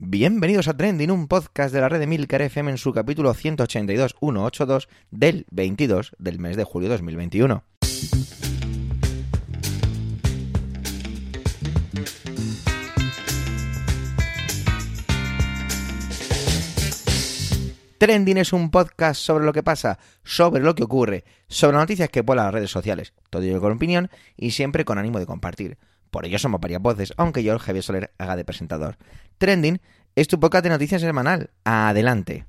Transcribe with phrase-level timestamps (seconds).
[0.00, 4.86] Bienvenidos a Trending, un podcast de la red de Milcar FM en su capítulo 182.182
[5.10, 7.64] del 22 del mes de julio de 2021.
[17.98, 22.20] Trending es un podcast sobre lo que pasa, sobre lo que ocurre, sobre noticias que
[22.20, 25.76] vuelan las redes sociales, todo ello con opinión y siempre con ánimo de compartir.
[26.10, 28.96] Por ello somos varias voces, aunque yo, el Javier Soler, haga de presentador.
[29.38, 29.80] Trending
[30.16, 31.50] es tu podcast de noticias semanal.
[31.64, 32.46] Adelante.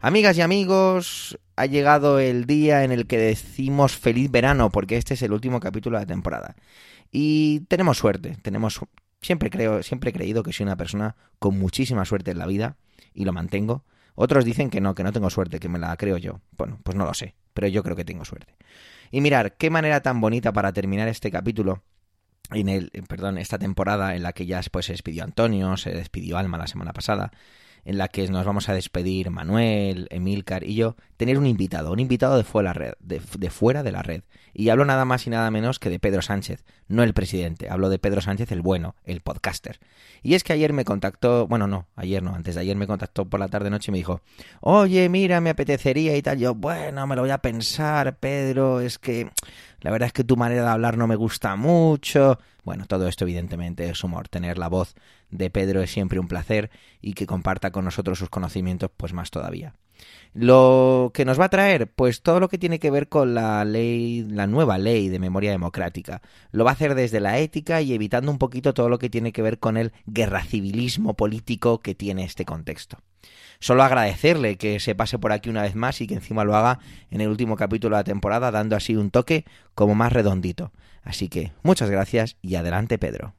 [0.00, 5.14] Amigas y amigos, ha llegado el día en el que decimos feliz verano, porque este
[5.14, 6.56] es el último capítulo de la temporada.
[7.10, 8.80] Y tenemos suerte, tenemos
[9.24, 12.76] siempre creo, siempre he creído que soy una persona con muchísima suerte en la vida
[13.14, 13.84] y lo mantengo.
[14.14, 16.40] Otros dicen que no, que no tengo suerte, que me la creo yo.
[16.56, 18.54] Bueno, pues no lo sé, pero yo creo que tengo suerte.
[19.14, 21.84] Y mirar, qué manera tan bonita para terminar este capítulo
[22.50, 26.36] en el, perdón, esta temporada en la que ya pues, se despidió Antonio, se despidió
[26.36, 27.30] Alma la semana pasada,
[27.84, 32.00] en la que nos vamos a despedir Manuel, Emilcar y yo, tener un invitado, un
[32.00, 34.22] invitado de fuera, red, de, de fuera de la red.
[34.52, 37.88] Y hablo nada más y nada menos que de Pedro Sánchez, no el presidente, hablo
[37.88, 39.80] de Pedro Sánchez el bueno, el podcaster.
[40.22, 43.24] Y es que ayer me contactó, bueno, no, ayer no, antes de ayer me contactó
[43.24, 44.20] por la tarde noche y me dijo,
[44.60, 46.38] oye, mira, me apetecería y tal.
[46.38, 49.30] Yo, bueno, me lo voy a pensar, Pedro, es que
[49.84, 52.38] la verdad es que tu manera de hablar no me gusta mucho.
[52.64, 54.30] Bueno, todo esto evidentemente es humor.
[54.30, 54.94] Tener la voz
[55.30, 56.70] de Pedro es siempre un placer
[57.02, 59.74] y que comparta con nosotros sus conocimientos, pues más todavía.
[60.32, 63.62] Lo que nos va a traer, pues todo lo que tiene que ver con la
[63.66, 66.22] ley, la nueva ley de memoria democrática.
[66.50, 69.32] Lo va a hacer desde la ética y evitando un poquito todo lo que tiene
[69.32, 73.00] que ver con el guerracivilismo político que tiene este contexto.
[73.58, 76.80] Solo agradecerle que se pase por aquí una vez más y que encima lo haga
[77.10, 80.72] en el último capítulo de la temporada, dando así un toque como más redondito.
[81.02, 83.34] Así que muchas gracias y adelante Pedro.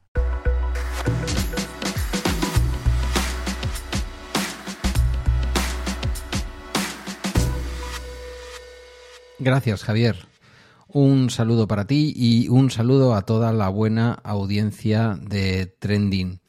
[9.38, 10.16] Gracias, Javier.
[10.88, 16.40] Un saludo para ti y un saludo a toda la buena audiencia de Trending.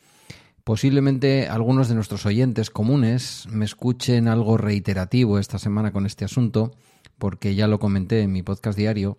[0.68, 6.76] Posiblemente algunos de nuestros oyentes comunes me escuchen algo reiterativo esta semana con este asunto,
[7.18, 9.18] porque ya lo comenté en mi podcast diario,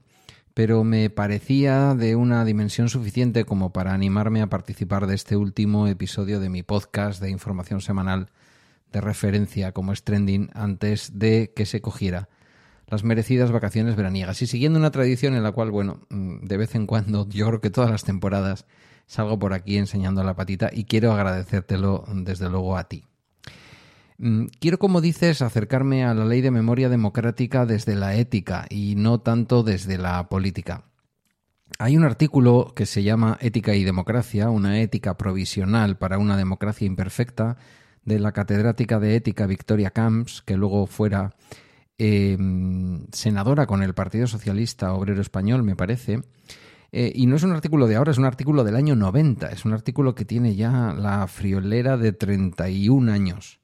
[0.52, 5.86] pero me parecía de una dimensión suficiente como para animarme a participar de este último
[5.86, 8.28] episodio de mi podcast de información semanal
[8.92, 12.28] de referencia como es Trending antes de que se cogiera
[12.88, 14.42] las merecidas vacaciones veraniegas.
[14.42, 17.60] Y siguiendo una tradición en la cual, bueno, mm, de vez en cuando, yo creo
[17.62, 18.66] que todas las temporadas,
[19.08, 23.04] salgo por aquí enseñando la patita y quiero agradecértelo desde luego a ti.
[24.18, 28.94] Mm, quiero, como dices, acercarme a la ley de memoria democrática desde la ética y
[28.94, 30.84] no tanto desde la política.
[31.80, 36.86] Hay un artículo que se llama Ética y Democracia, una ética provisional para una democracia
[36.86, 37.56] imperfecta,
[38.04, 41.34] de la catedrática de ética Victoria Camps, que luego fuera
[42.00, 46.22] Em, senadora con el Partido Socialista Obrero Español, me parece.
[46.90, 49.48] Eh, y no es un artículo de ahora, es un artículo del año 90.
[49.48, 53.60] Es un artículo que tiene ya la friolera de 31 años.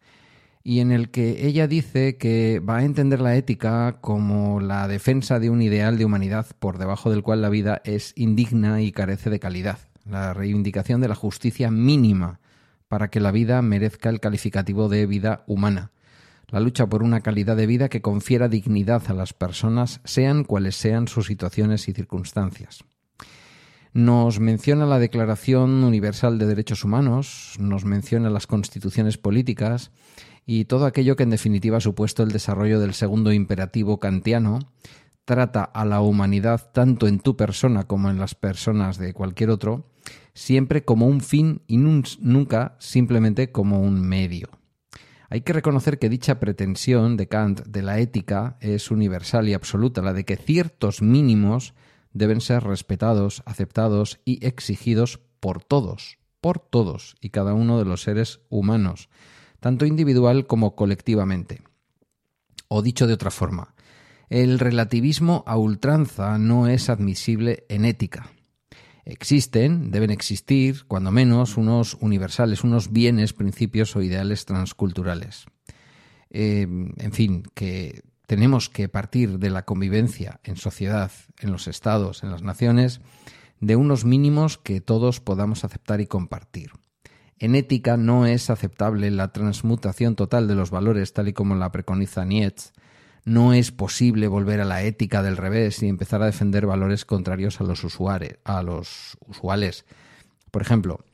[0.63, 5.39] Y en el que ella dice que va a entender la ética como la defensa
[5.39, 9.29] de un ideal de humanidad por debajo del cual la vida es indigna y carece
[9.29, 9.79] de calidad.
[10.07, 12.41] La reivindicación de la justicia mínima
[12.89, 15.91] para que la vida merezca el calificativo de vida humana
[16.55, 20.77] la lucha por una calidad de vida que confiera dignidad a las personas, sean cuales
[20.77, 22.85] sean sus situaciones y circunstancias.
[23.95, 29.93] Nos menciona la Declaración Universal de Derechos Humanos, nos menciona las constituciones políticas
[30.45, 34.59] y todo aquello que en definitiva ha supuesto el desarrollo del segundo imperativo kantiano,
[35.25, 39.87] trata a la humanidad tanto en tu persona como en las personas de cualquier otro,
[40.33, 44.49] siempre como un fin y nunca simplemente como un medio.
[45.31, 50.03] Hay que reconocer que dicha pretensión de Kant de la ética es universal y absoluta,
[50.03, 51.75] la de que ciertos mínimos
[52.15, 58.03] deben ser respetados, aceptados y exigidos por todos, por todos y cada uno de los
[58.03, 59.11] seres humanos,
[59.61, 61.63] tanto individual como colectivamente.
[62.69, 63.75] O dicho de otra forma,
[64.31, 68.31] el relativismo a ultranza no es admisible en ética.
[69.05, 75.45] Existen, deben existir, cuando menos, unos universales, unos bienes, principios o ideales transculturales.
[76.31, 81.11] Eh, en fin, que tenemos que partir de la convivencia en sociedad,
[81.41, 83.01] en los estados, en las naciones,
[83.61, 86.73] de unos mínimos que todos podamos aceptar y compartir.
[87.39, 91.73] En ética no es aceptable la transmutación total de los valores tal y como la
[91.73, 92.73] preconiza Nietzsche,
[93.25, 97.61] no es posible volver a la ética del revés y empezar a defender valores contrarios
[97.61, 99.87] a los, usuarios, a los usuales.
[100.51, 101.05] Por ejemplo,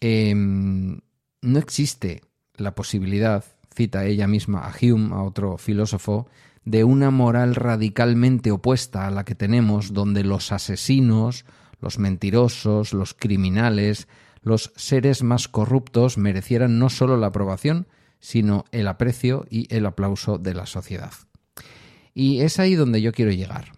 [0.00, 1.00] em,
[1.42, 2.22] no existe
[2.56, 3.44] la posibilidad,
[3.74, 6.28] cita ella misma a Hume, a otro filósofo,
[6.64, 11.44] de una moral radicalmente opuesta a la que tenemos, donde los asesinos,
[11.80, 14.06] los mentirosos, los criminales,
[14.42, 17.86] los seres más corruptos merecieran no solo la aprobación,
[18.20, 21.12] sino el aprecio y el aplauso de la sociedad.
[22.14, 23.72] Y es ahí donde yo quiero llegar.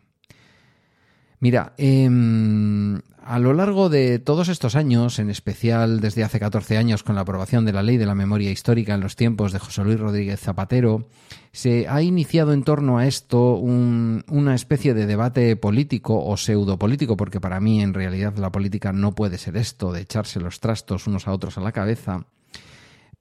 [1.44, 7.02] Mira, em, a lo largo de todos estos años, en especial desde hace 14 años
[7.02, 9.84] con la aprobación de la Ley de la Memoria Histórica en los tiempos de José
[9.84, 11.06] Luis Rodríguez Zapatero,
[11.52, 17.42] se ha iniciado en torno a esto una especie de debate político o pseudopolítico, porque
[17.42, 21.28] para mí en realidad la política no puede ser esto de echarse los trastos unos
[21.28, 22.24] a otros a la cabeza,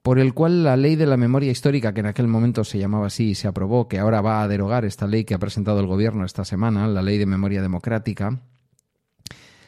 [0.04, 3.06] por el cual la ley de la memoria histórica, que en aquel momento se llamaba
[3.06, 5.86] así y se aprobó, que ahora va a derogar esta ley que ha presentado el
[5.86, 8.42] gobierno esta semana, la ley de memoria democrática,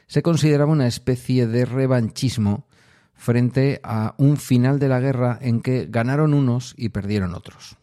[0.07, 2.67] se consideraba una especie de revanchismo
[3.15, 7.79] frente a un final de la guerra en que ganaron unos y perdieron otros.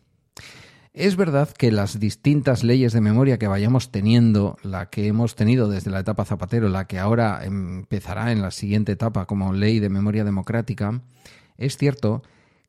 [0.94, 5.70] Es verdad que las distintas leyes de memoria que vayamos teniendo, la que hemos tenido
[5.70, 9.90] desde la etapa Zapatero, la que ahora empezará en la siguiente etapa como ley de
[9.90, 11.02] memoria democrática,
[11.58, 12.22] es cierto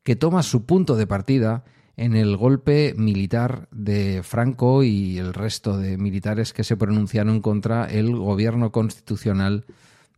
[0.05, 1.63] que toma su punto de partida
[1.97, 7.85] en el golpe militar de Franco y el resto de militares que se pronunciaron contra
[7.85, 9.65] el gobierno constitucional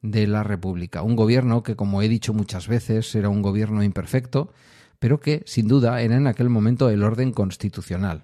[0.01, 1.03] de la República.
[1.03, 4.51] Un gobierno que, como he dicho muchas veces, era un gobierno imperfecto,
[4.99, 8.23] pero que, sin duda, era en aquel momento el orden constitucional.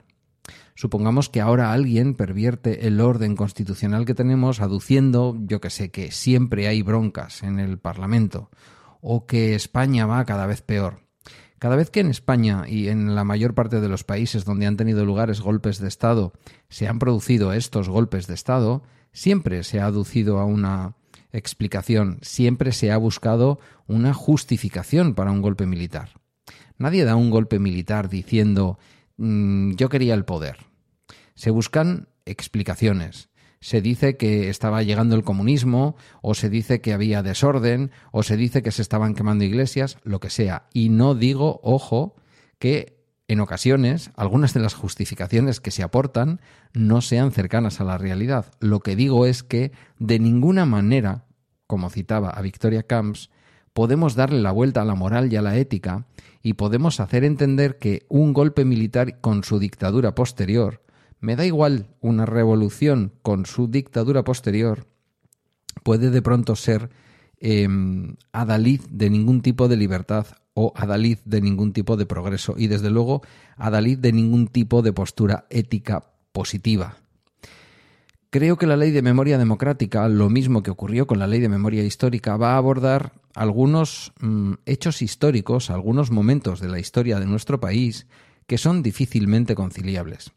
[0.76, 6.12] Supongamos que ahora alguien pervierte el orden constitucional que tenemos aduciendo, yo que sé, que
[6.12, 8.50] siempre hay broncas en el Parlamento
[9.00, 11.04] o que España va cada vez peor.
[11.64, 14.76] Cada vez que en España y en la mayor parte de los países donde han
[14.76, 16.34] tenido lugares golpes de Estado
[16.68, 18.84] se han producido estos golpes de Estado,
[19.14, 20.98] siempre se ha aducido a una
[21.32, 26.10] explicación, siempre se ha buscado una justificación para un golpe militar.
[26.78, 28.78] Nadie da un golpe militar diciendo
[29.16, 30.58] mm, yo quería el poder.
[31.34, 33.30] Se buscan explicaciones
[33.64, 38.36] se dice que estaba llegando el comunismo, o se dice que había desorden, o se
[38.36, 40.68] dice que se estaban quemando iglesias, lo que sea.
[40.74, 42.18] Y no digo, ojo,
[42.60, 46.42] que en ocasiones algunas de las justificaciones que se aportan
[46.74, 48.52] no sean cercanas a la realidad.
[48.60, 51.24] Lo que digo es que de ninguna manera,
[51.66, 53.30] como citaba a Victoria Camps,
[53.72, 56.06] podemos darle la vuelta a la moral y a la ética
[56.42, 60.83] y podemos hacer entender que un golpe militar con su dictadura posterior
[61.24, 64.88] me da igual una revolución con su dictadura posterior,
[65.82, 66.90] puede de pronto ser
[67.40, 72.68] em, adalid de ningún tipo de libertad o adalid de ningún tipo de progreso y
[72.68, 73.22] desde luego
[73.56, 76.98] adalid de ningún tipo de postura ética positiva.
[78.30, 81.48] Creo que la ley de memoria democrática, lo mismo que ocurrió con la ley de
[81.48, 87.28] memoria histórica, va a abordar algunos mm, hechos históricos, algunos momentos de la historia de
[87.28, 88.08] nuestro país
[88.46, 90.34] que son difícilmente conciliables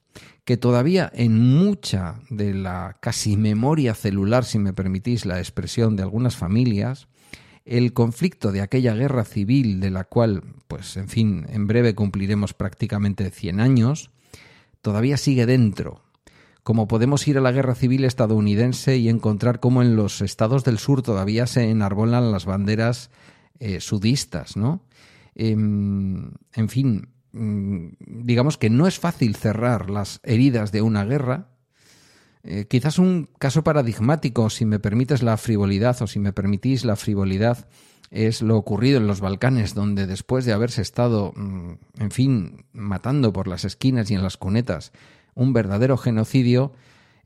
[0.46, 6.04] que todavía en mucha de la casi memoria celular, si me permitís la expresión de
[6.04, 7.08] algunas familias,
[7.64, 12.54] el conflicto de aquella guerra civil de la cual, pues en fin, en breve cumpliremos
[12.54, 14.10] prácticamente 100 años,
[14.82, 16.04] todavía sigue dentro.
[16.62, 20.78] Como podemos ir a la guerra civil estadounidense y encontrar cómo en los estados del
[20.78, 23.10] sur todavía se enarbolan las banderas
[23.58, 24.84] eh, sudistas, ¿no?
[25.34, 31.48] Em, en fin, digamos que no es fácil cerrar las heridas de una guerra.
[32.42, 36.96] Eh, quizás un caso paradigmático, si me permites la frivolidad o si me permitís la
[36.96, 37.68] frivolidad,
[38.10, 43.32] es lo ocurrido en los Balcanes, donde después de haberse estado, mm, en fin, matando
[43.32, 44.92] por las esquinas y en las cunetas
[45.34, 46.72] un verdadero genocidio,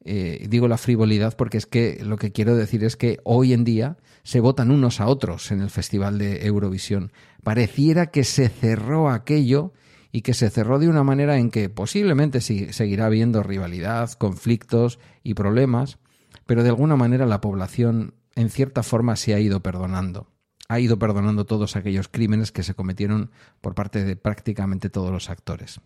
[0.02, 3.64] eh, digo la frivolidad porque es que lo que quiero decir es que hoy en
[3.64, 7.12] día se votan unos a otros en el Festival de Eurovisión.
[7.42, 9.72] Pareciera que se cerró aquello
[10.12, 15.34] y que se cerró de una manera en que posiblemente seguirá habiendo rivalidad, conflictos y
[15.34, 15.98] problemas,
[16.46, 20.28] pero de alguna manera la población en cierta forma se ha ido perdonando.
[20.68, 25.30] Ha ido perdonando todos aquellos crímenes que se cometieron por parte de prácticamente todos los
[25.30, 25.80] actores.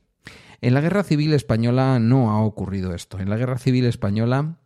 [0.60, 3.18] En la Guerra Civil Española no ha ocurrido esto.
[3.18, 4.58] En la Guerra Civil Española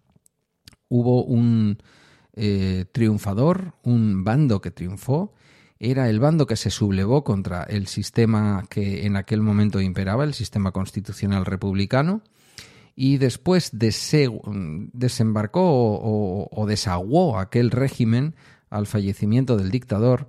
[0.88, 1.78] hubo un
[2.34, 5.32] eh, triunfador, un bando que triunfó,
[5.80, 10.34] era el bando que se sublevó contra el sistema que en aquel momento imperaba, el
[10.34, 12.22] sistema constitucional republicano,
[12.96, 18.34] y después desembarcó o, desaguó aquel régimen
[18.70, 20.26] al fallecimiento del dictador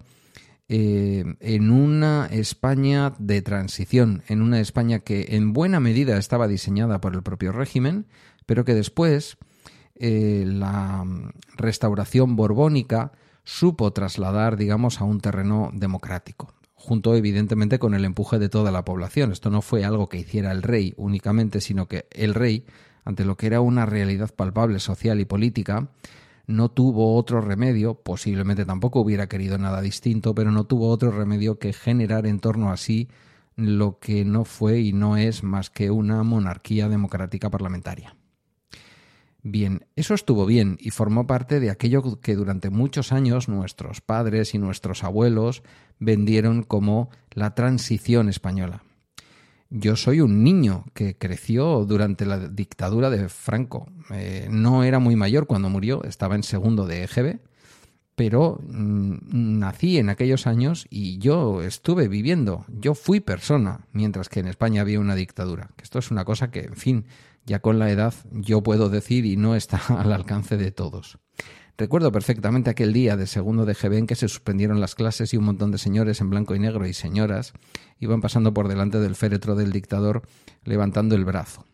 [0.68, 7.02] eh, en una España de transición, en una España que en buena medida estaba diseñada
[7.02, 8.06] por el propio régimen,
[8.46, 9.38] pero que después
[9.96, 11.04] eh, la
[11.58, 13.14] restauración borbónica
[13.50, 16.54] supo trasladar, digamos, a un terreno democrático.
[16.82, 19.34] junto evidentemente con el empuje de toda la población.
[19.34, 22.66] Esto no fue algo que hiciera el rey únicamente, sino que el rey,
[23.04, 25.90] ante lo que era una realidad palpable social y política,
[26.48, 31.60] no tuvo otro remedio, posiblemente tampoco hubiera querido nada distinto, pero no tuvo otro remedio
[31.60, 33.10] que generar en torno a sí
[33.58, 38.16] lo que no fue y no es más que una monarquía democrática parlamentaria.
[39.42, 44.54] Bien, eso estuvo bien y formó parte de aquello que durante muchos años nuestros padres
[44.54, 45.64] y nuestros abuelos
[45.98, 48.84] vendieron como la transición española.
[49.70, 53.88] Yo soy un niño que creció durante la dictadura de Franco.
[54.10, 57.40] Eh, no era muy mayor cuando murió, estaba en segundo de EGB,
[58.16, 64.40] pero mm, nací en aquellos años y yo estuve viviendo, yo fui persona, mientras que
[64.42, 65.70] en España había una dictadura.
[65.82, 67.06] Esto es una cosa que, en fin,
[67.50, 71.18] ya con la edad yo puedo decir y no está al alcance de todos.
[71.78, 75.38] Recuerdo perfectamente aquel día de segundo de GB en que se suspendieron las clases y
[75.38, 77.54] un montón de señores en blanco y negro y señoras
[78.00, 80.22] iban pasando por delante del féretro del dictador
[80.64, 81.66] levantando el brazo.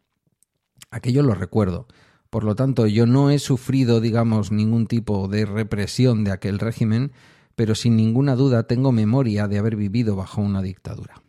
[0.92, 1.88] Aquello lo recuerdo.
[2.30, 7.12] Por lo tanto, yo no he sufrido, digamos, ningún tipo de represión de aquel régimen,
[7.56, 11.25] pero sin ninguna duda tengo memoria de haber vivido bajo una dictadura.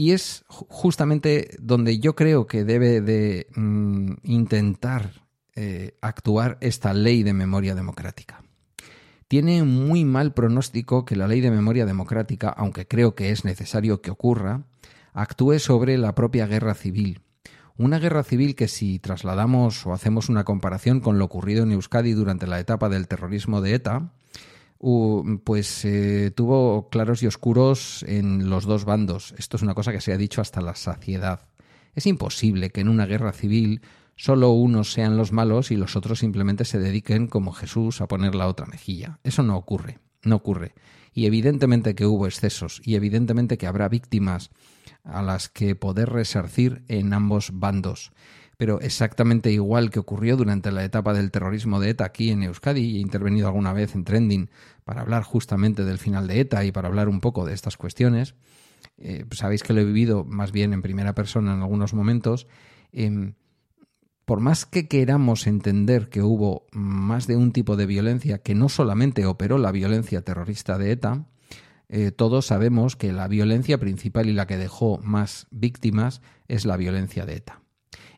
[0.00, 5.12] Y es justamente donde yo creo que debe de mm, intentar
[5.54, 8.42] eh, actuar esta ley de memoria democrática.
[9.28, 14.00] Tiene muy mal pronóstico que la ley de memoria democrática, aunque creo que es necesario
[14.00, 14.62] que ocurra,
[15.12, 17.20] actúe sobre la propia guerra civil.
[17.76, 22.14] Una guerra civil que si trasladamos o hacemos una comparación con lo ocurrido en Euskadi
[22.14, 24.14] durante la etapa del terrorismo de ETA,
[24.80, 29.34] pues eh, tuvo claros y oscuros en los dos bandos.
[29.36, 31.48] Esto es una cosa que se ha dicho hasta la saciedad.
[31.94, 33.82] Es imposible que en una guerra civil
[34.16, 38.34] solo unos sean los malos y los otros simplemente se dediquen como Jesús a poner
[38.34, 39.18] la otra mejilla.
[39.22, 40.74] Eso no ocurre, no ocurre.
[41.12, 44.50] Y evidentemente que hubo excesos y evidentemente que habrá víctimas
[45.04, 48.12] a las que poder resarcir en ambos bandos.
[48.60, 52.82] Pero exactamente igual que ocurrió durante la etapa del terrorismo de ETA aquí en Euskadi,
[52.82, 54.50] y he intervenido alguna vez en Trending
[54.84, 58.34] para hablar justamente del final de ETA y para hablar un poco de estas cuestiones,
[58.98, 62.48] eh, sabéis que lo he vivido más bien en primera persona en algunos momentos.
[62.92, 63.32] Em,
[64.26, 68.68] por más que queramos entender que hubo más de un tipo de violencia que no
[68.68, 71.24] solamente operó la violencia terrorista de ETA,
[71.88, 76.76] eh, todos sabemos que la violencia principal y la que dejó más víctimas es la
[76.76, 77.62] violencia de ETA.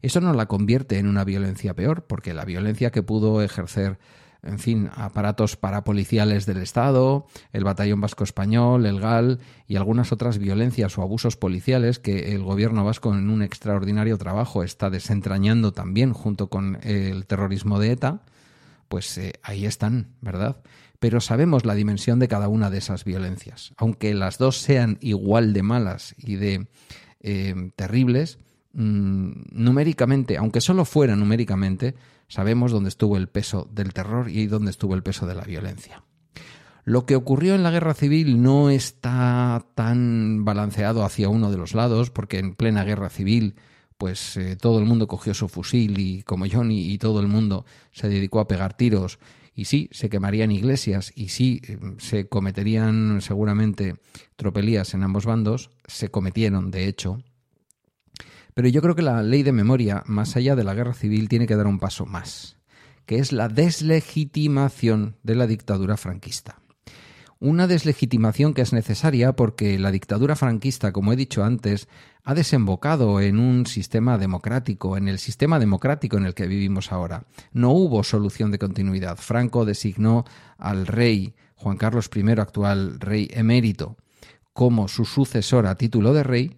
[0.02, 3.99] Eso no la convierte en una violencia peor, porque la violencia que pudo ejercer
[4.42, 10.38] en fin, aparatos parapoliciales del Estado, el Batallón Vasco Español, el GAL y algunas otras
[10.38, 16.12] violencias o abusos policiales que el gobierno vasco en un extraordinario trabajo está desentrañando también
[16.12, 18.23] junto con el terrorismo de ETA,
[18.88, 20.56] pues eh, ahí están, ¿verdad?
[20.99, 23.73] Pero sabemos la dimensión de cada una de esas violencias.
[23.76, 26.66] Aunque las dos sean igual de malas y de
[27.21, 28.38] eh, terribles,
[28.74, 31.94] numéricamente, aunque solo fuera numéricamente,
[32.32, 36.02] Sabemos dónde estuvo el peso del terror y dónde estuvo el peso de la violencia.
[36.82, 41.74] Lo que ocurrió en la guerra civil no está tan balanceado hacia uno de los
[41.74, 43.56] lados, porque en plena guerra civil,
[43.98, 47.66] pues eh, todo el mundo cogió su fusil y como Johnny y todo el mundo
[47.90, 49.18] se dedicó a pegar tiros.
[49.54, 53.96] Y sí, se quemarían iglesias y sí, eh, se cometerían seguramente
[54.36, 57.18] tropelías en ambos bandos, se cometieron, de hecho,
[58.54, 61.47] pero yo creo que la ley de memoria, más allá de la guerra civil, tiene
[61.47, 62.56] que dar un paso más,
[63.06, 66.59] que es la deslegitimación de la dictadura franquista.
[67.38, 71.88] Una deslegitimación que es necesaria porque la dictadura franquista, como he dicho antes,
[72.23, 77.25] ha desembocado en un sistema democrático, en el sistema democrático en el que vivimos ahora.
[77.52, 79.16] No hubo solución de continuidad.
[79.16, 80.25] Franco designó
[80.56, 83.97] al rey Juan Carlos I, actual rey emérito,
[84.52, 86.56] como su sucesor a título de rey,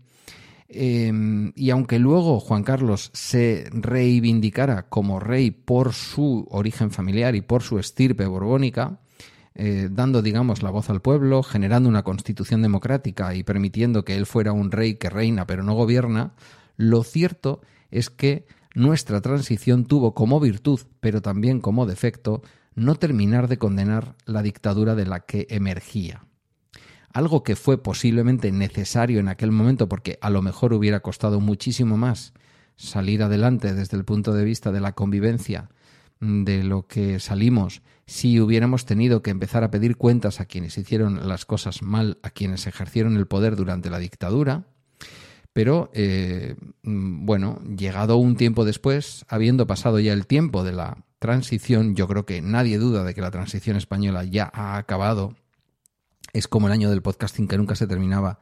[0.76, 7.40] Em, y aunque luego Juan Carlos se reivindicara como rey por su origen familiar y
[7.40, 9.00] por su estirpe borbónica,
[9.54, 14.26] eh, dando, digamos, la voz al pueblo, generando una constitución democrática y permitiendo que él
[14.26, 16.34] fuera un rey que reina pero no gobierna,
[16.76, 17.60] lo cierto
[17.90, 22.42] es que nuestra transición tuvo como virtud, pero también como defecto,
[22.74, 26.26] no terminar de condenar la dictadura de la que emergía
[27.14, 31.96] algo que fue posiblemente necesario en aquel momento porque a lo mejor hubiera costado muchísimo
[31.96, 32.34] más
[32.76, 35.70] salir adelante desde el punto de vista de la convivencia
[36.20, 41.28] de lo que salimos si hubiéramos tenido que empezar a pedir cuentas a quienes hicieron
[41.28, 44.64] las cosas mal, a quienes ejercieron el poder durante la dictadura.
[45.52, 51.94] Pero, eh, bueno, llegado un tiempo después, habiendo pasado ya el tiempo de la transición,
[51.94, 55.36] yo creo que nadie duda de que la transición española ya ha acabado
[56.34, 58.40] es como el año del podcasting que nunca se terminaba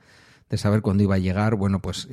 [0.50, 1.54] de saber cuándo iba a llegar.
[1.54, 2.08] Bueno, pues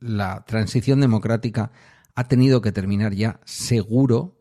[0.00, 1.72] la transición democrática
[2.14, 4.38] ha tenido que terminar ya seguro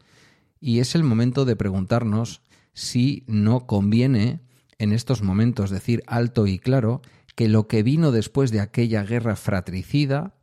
[0.59, 2.41] y es el momento de preguntarnos
[2.73, 4.41] si no conviene
[4.77, 7.01] en estos momentos decir alto y claro
[7.35, 10.35] que lo que vino después de aquella guerra fratricida,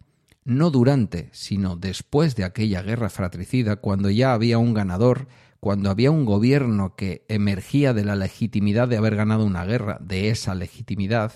[0.44, 5.28] no durante, sino después de aquella guerra fratricida, cuando ya había un ganador,
[5.60, 10.30] cuando había un gobierno que emergía de la legitimidad de haber ganado una guerra, de
[10.30, 11.32] esa legitimidad,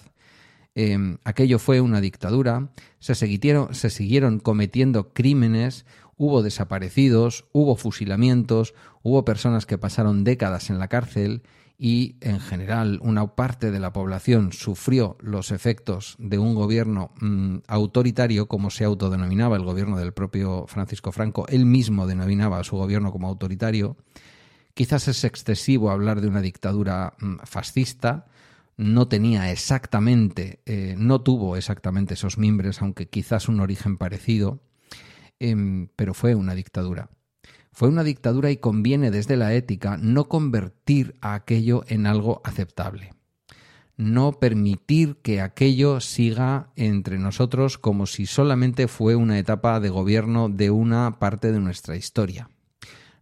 [0.75, 5.85] em, aquello fue una dictadura, se siguieron, se siguieron cometiendo crímenes,
[6.17, 11.43] hubo desaparecidos, hubo fusilamientos, hubo personas que pasaron décadas en la cárcel
[11.77, 17.59] y en general una parte de la población sufrió los efectos de un gobierno mm,
[17.67, 22.77] autoritario, como se autodenominaba el gobierno del propio Francisco Franco, él mismo denominaba a su
[22.77, 23.97] gobierno como autoritario.
[24.75, 28.27] Quizás es excesivo hablar de una dictadura mm, fascista,
[28.77, 34.61] no tenía exactamente, eh, no tuvo exactamente esos mimbres, aunque quizás un origen parecido,
[35.39, 37.09] em, pero fue una dictadura.
[37.75, 43.15] Fue una dictadura y conviene desde la ética no convertir a aquello en algo aceptable.
[43.97, 50.49] No permitir que aquello siga entre nosotros como si solamente fue una etapa de gobierno
[50.49, 52.49] de una parte de nuestra historia.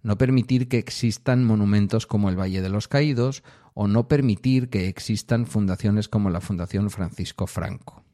[0.03, 3.43] No permitir que existan monumentos como el Valle de los Caídos
[3.73, 8.05] o no permitir que existan fundaciones como la Fundación Francisco Franco.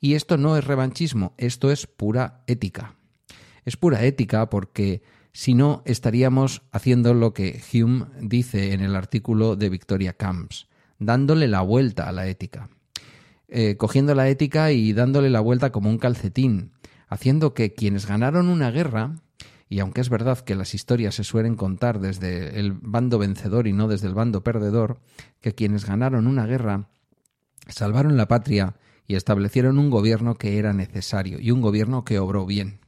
[0.00, 2.96] Y esto no es revanchismo, esto es pura ética.
[3.64, 5.02] Es pura ética porque
[5.38, 10.66] si no, estaríamos haciendo lo que Hume dice en el artículo de Victoria Camps,
[10.98, 12.70] dándole la vuelta a la ética.
[13.46, 16.72] Eh, cogiendo la ética y dándole la vuelta como un calcetín,
[17.06, 19.14] haciendo que quienes ganaron una guerra,
[19.68, 23.72] y aunque es verdad que las historias se suelen contar desde el bando vencedor y
[23.72, 24.98] no desde el bando perdedor,
[25.40, 26.88] que quienes ganaron una guerra
[27.68, 28.74] salvaron la patria
[29.06, 32.80] y establecieron un gobierno que era necesario y un gobierno que obró bien.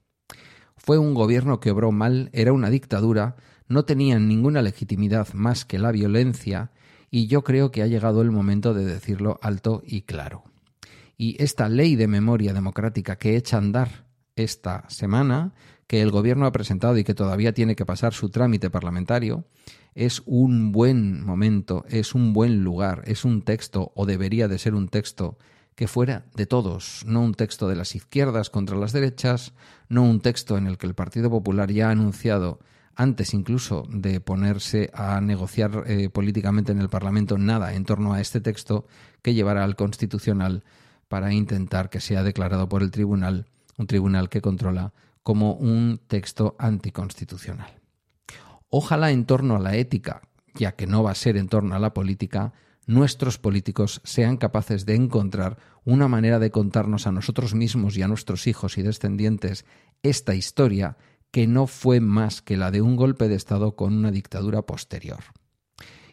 [0.83, 3.37] Fue un gobierno que obró mal, era una dictadura,
[3.69, 6.71] no tenían ninguna legitimidad más que la violencia,
[7.11, 10.45] y yo creo que ha llegado el momento de decirlo alto y claro.
[11.17, 15.53] Y esta ley de memoria democrática que echa a andar esta semana,
[15.87, 19.45] que el gobierno ha presentado y que todavía tiene que pasar su trámite parlamentario,
[19.95, 24.75] es un buen momento, es un buen lugar, es un texto o debería de ser
[24.75, 25.37] un texto
[25.81, 29.55] que fuera de todos, no un texto de las izquierdas contra las derechas,
[29.89, 32.59] no un texto en el que el Partido Popular ya ha anunciado
[32.97, 38.21] antes incluso de ponerse a negociar eh, políticamente en el Parlamento nada en torno a
[38.21, 38.87] este texto
[39.23, 40.65] que llevará al Constitucional
[41.09, 43.47] para intentar que sea declarado por el Tribunal,
[43.79, 47.81] un tribunal que controla, como un texto anticonstitucional.
[48.69, 50.21] Ojalá en torno a la ética,
[50.57, 52.53] ya que no va a ser en torno a la política,
[52.91, 58.09] nuestros políticos sean capaces de encontrar una manera de contarnos a nosotros mismos y a
[58.09, 59.65] nuestros hijos y descendientes
[60.03, 60.97] esta historia
[61.31, 65.21] que no fue más que la de un golpe de Estado con una dictadura posterior.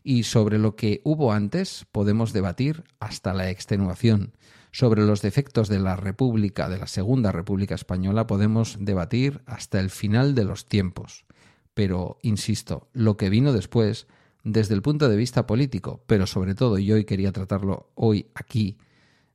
[0.04, 4.34] Y sobre lo que hubo antes podemos debatir hasta la extenuación.
[4.72, 9.90] Sobre los defectos de la República, de la Segunda República Española, podemos debatir hasta el
[9.90, 11.26] final de los tiempos.
[11.74, 14.08] Pero, insisto, lo que vino después
[14.44, 18.78] desde el punto de vista político, pero sobre todo, y hoy quería tratarlo hoy aquí,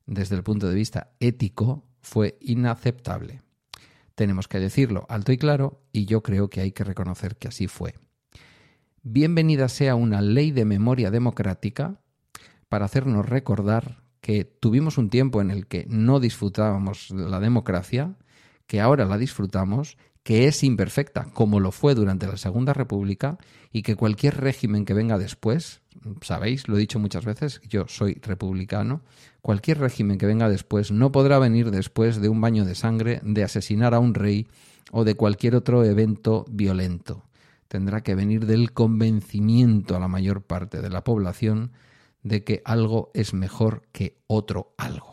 [0.05, 3.41] desde el punto de vista ético, fue inaceptable.
[4.15, 7.67] Tenemos que decirlo alto y claro, y yo creo que hay que reconocer que así
[7.67, 7.95] fue.
[9.01, 11.99] Bienvenida sea una ley de memoria democrática
[12.69, 18.15] para hacernos recordar que tuvimos un tiempo en el que no disfrutábamos la democracia,
[18.67, 23.37] que ahora la disfrutamos que es imperfecta, como lo fue durante la Segunda República,
[23.73, 25.81] y que cualquier régimen que venga después,
[26.21, 29.01] sabéis, lo he dicho muchas veces, yo soy republicano,
[29.41, 33.43] cualquier régimen que venga después no podrá venir después de un baño de sangre, de
[33.43, 34.47] asesinar a un rey
[34.91, 37.23] o de cualquier otro evento violento.
[37.67, 41.71] Tendrá que venir del convencimiento a la mayor parte de la población
[42.21, 45.12] de que algo es mejor que otro algo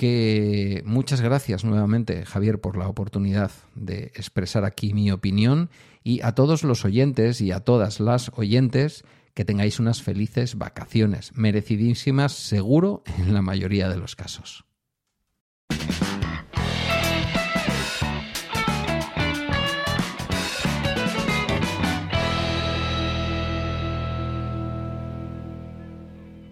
[0.00, 5.68] que muchas gracias nuevamente, Javier, por la oportunidad de expresar aquí mi opinión
[6.02, 11.36] y a todos los oyentes y a todas las oyentes que tengáis unas felices vacaciones,
[11.36, 14.64] merecidísimas seguro en la mayoría de los casos.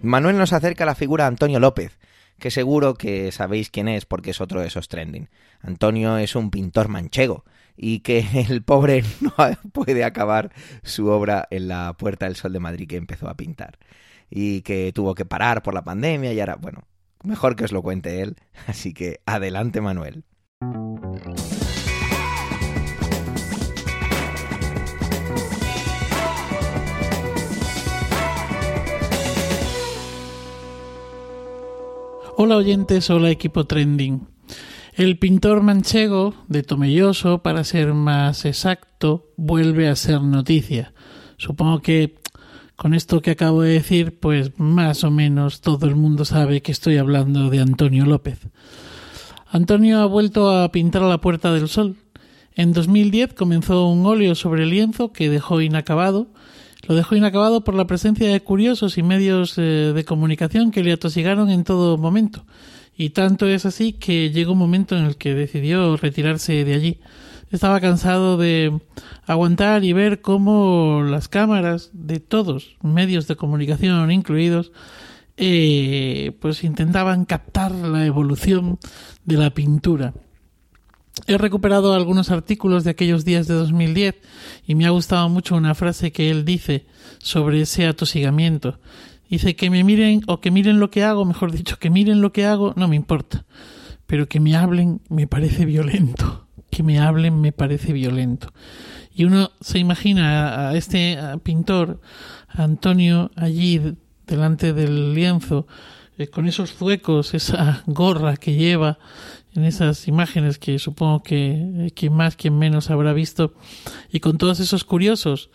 [0.02, 1.98] Manuel nos acerca la figura de Antonio López,
[2.38, 5.28] que seguro que sabéis quién es porque es otro de esos trending.
[5.60, 7.44] Antonio es un pintor manchego
[7.76, 9.32] y que el pobre no
[9.72, 13.78] puede acabar su obra en la Puerta del Sol de Madrid que empezó a pintar.
[14.30, 16.84] y que tuvo que parar por la pandemia y ahora, bueno,
[17.24, 18.36] mejor que os lo cuente él.
[18.66, 20.24] Así que adelante Manuel.
[32.40, 34.28] Hola oyentes, hola equipo trending.
[34.92, 40.94] El pintor manchego de Tomelloso, para ser más exacto, vuelve a ser noticia.
[41.36, 42.14] Supongo que
[42.76, 46.70] con esto que acabo de decir, pues más o menos todo el mundo sabe que
[46.70, 48.38] estoy hablando de Antonio López.
[49.48, 51.96] Antonio ha vuelto a pintar la Puerta del Sol.
[52.54, 56.28] En 2010 comenzó un óleo sobre lienzo que dejó inacabado
[56.86, 60.92] lo dejó inacabado por la presencia de curiosos y medios eh, de comunicación que le
[60.92, 62.44] atosigaron en todo momento.
[62.96, 67.00] Y tanto es así que llegó un momento en el que decidió retirarse de allí.
[67.50, 68.78] Estaba cansado de
[69.26, 74.72] aguantar y ver cómo las cámaras de todos, medios de comunicación incluidos,
[75.36, 78.78] eh, pues intentaban captar la evolución
[79.24, 80.12] de la pintura.
[81.26, 84.16] He recuperado algunos artículos de aquellos días de 2010
[84.66, 86.86] y me ha gustado mucho una frase que él dice
[87.18, 88.78] sobre ese atosigamiento.
[89.28, 92.32] Dice que me miren o que miren lo que hago, mejor dicho, que miren lo
[92.32, 93.44] que hago, no me importa,
[94.06, 96.46] pero que me hablen me parece violento.
[96.70, 98.52] Que me hablen me parece violento.
[99.14, 102.00] Y uno se imagina a, este pintor,
[102.48, 103.80] Antonio, allí
[104.26, 105.66] delante del lienzo,
[106.18, 108.98] eh, con esos zuecos, esa gorra que lleva,
[109.54, 113.54] en esas imágenes que supongo que quien más, quien menos habrá visto,
[114.10, 115.50] y con todos esos curiosos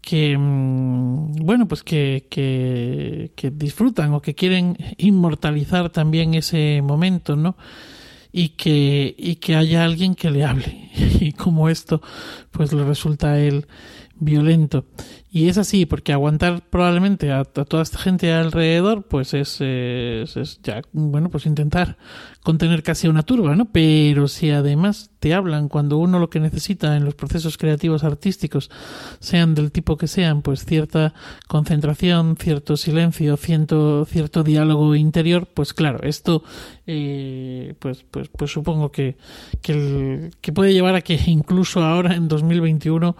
[0.00, 7.36] que, mm, bueno, pues que, que, que disfrutan o que quieren inmortalizar también ese momento,
[7.36, 7.56] ¿no?
[8.36, 10.90] y que, y que haya alguien que le hable.
[11.20, 12.02] Y como esto,
[12.50, 13.66] pues le resulta a él
[14.16, 14.86] violento.
[15.34, 20.80] Y es así, porque aguantar probablemente a, toda esta gente alrededor, pues es, es, ya,
[20.92, 21.96] bueno, pues intentar
[22.44, 23.64] contener casi una turba, ¿no?
[23.64, 28.70] Pero si además te hablan cuando uno lo que necesita en los procesos creativos artísticos,
[29.18, 31.14] sean del tipo que sean, pues cierta
[31.48, 36.44] concentración, cierto silencio, cierto, cierto diálogo interior, pues claro, esto,
[36.86, 39.16] eh, pues, pues, pues supongo que,
[39.62, 43.16] que, que puede llevar a que incluso ahora en 2021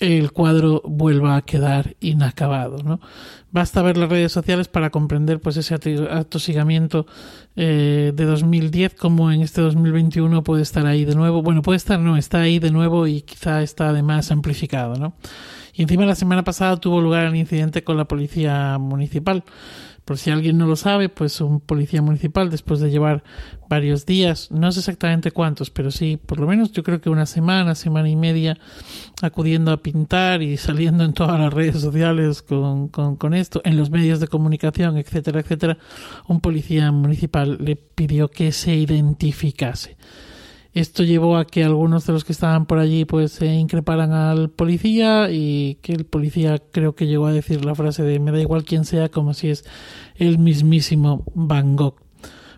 [0.00, 2.78] el cuadro vuelva a quedar inacabado.
[2.82, 3.00] ¿no?
[3.52, 7.06] Basta ver las redes sociales para comprender pues ese atosigamiento
[7.56, 11.42] eh, de 2010 como en este 2021 puede estar ahí de nuevo.
[11.42, 14.96] Bueno, puede estar, no, está ahí de nuevo y quizá está además amplificado.
[14.96, 15.14] ¿no?
[15.74, 19.44] Y encima la semana pasada tuvo lugar el incidente con la policía municipal.
[20.10, 23.22] Por si alguien no lo sabe, pues un policía municipal, después de llevar
[23.68, 27.26] varios días, no sé exactamente cuántos, pero sí, por lo menos yo creo que una
[27.26, 28.58] semana, semana y media,
[29.22, 33.76] acudiendo a pintar y saliendo en todas las redes sociales con, con, con esto, en
[33.76, 35.78] los medios de comunicación, etcétera, etcétera,
[36.26, 39.96] un policía municipal le pidió que se identificase.
[40.72, 44.50] Esto llevó a que algunos de los que estaban por allí pues se increparan al
[44.50, 48.40] policía y que el policía creo que llegó a decir la frase de me da
[48.40, 49.64] igual quién sea como si es
[50.14, 52.09] el mismísimo Van Gogh.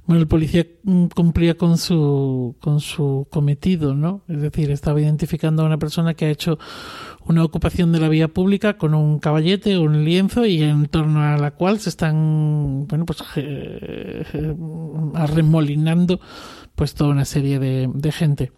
[0.04, 4.22] Bueno, el policía mm, cumplía con su, con su cometido, ¿no?
[4.28, 6.58] Es decir, estaba identificando a una persona que ha hecho
[7.24, 11.22] una ocupación de la vía pública con un caballete o un lienzo y en torno
[11.22, 14.56] a la cual se están, bueno, pues eh, eh,
[15.14, 16.20] arremolinando
[16.74, 18.52] pues toda una serie de, de gente.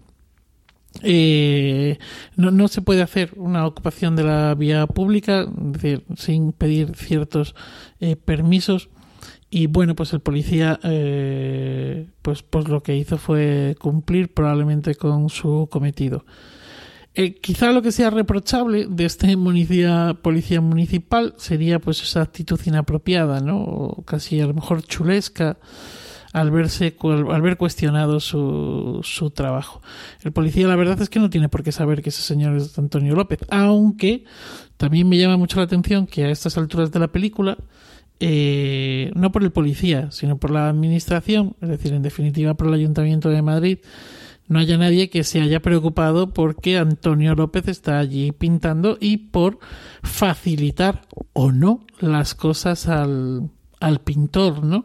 [1.03, 1.99] Eh,
[2.37, 6.95] no, no, se puede hacer una ocupación de la vía pública, es decir, sin pedir
[6.97, 7.55] ciertos
[8.01, 8.91] eh, permisos.
[9.57, 15.29] Y bueno, pues el policía, eh, pues, pues lo que hizo fue cumplir probablemente con
[15.29, 16.25] su cometido.
[17.15, 19.37] Eh, quizá lo que sea reprochable de este
[20.21, 24.03] policía municipal sería pues esa actitud inapropiada, ¿no?
[24.05, 25.57] Casi a lo mejor chulesca
[26.33, 26.97] al verse
[27.31, 29.83] al ver cuestionado su, su trabajo.
[30.25, 32.77] El policía la verdad es que no tiene por qué saber que ese señor es
[32.77, 34.25] Antonio López, aunque
[34.79, 37.57] también me llama mucho la atención que a estas alturas de la película
[38.21, 42.75] eh, no por el policía, sino por la administración, es decir, en definitiva por el
[42.75, 43.79] Ayuntamiento de Madrid,
[44.47, 49.59] no haya nadie que se haya preocupado porque Antonio López está allí pintando y por
[50.03, 53.51] facilitar o no las cosas al,
[53.81, 54.85] al pintor, ¿no?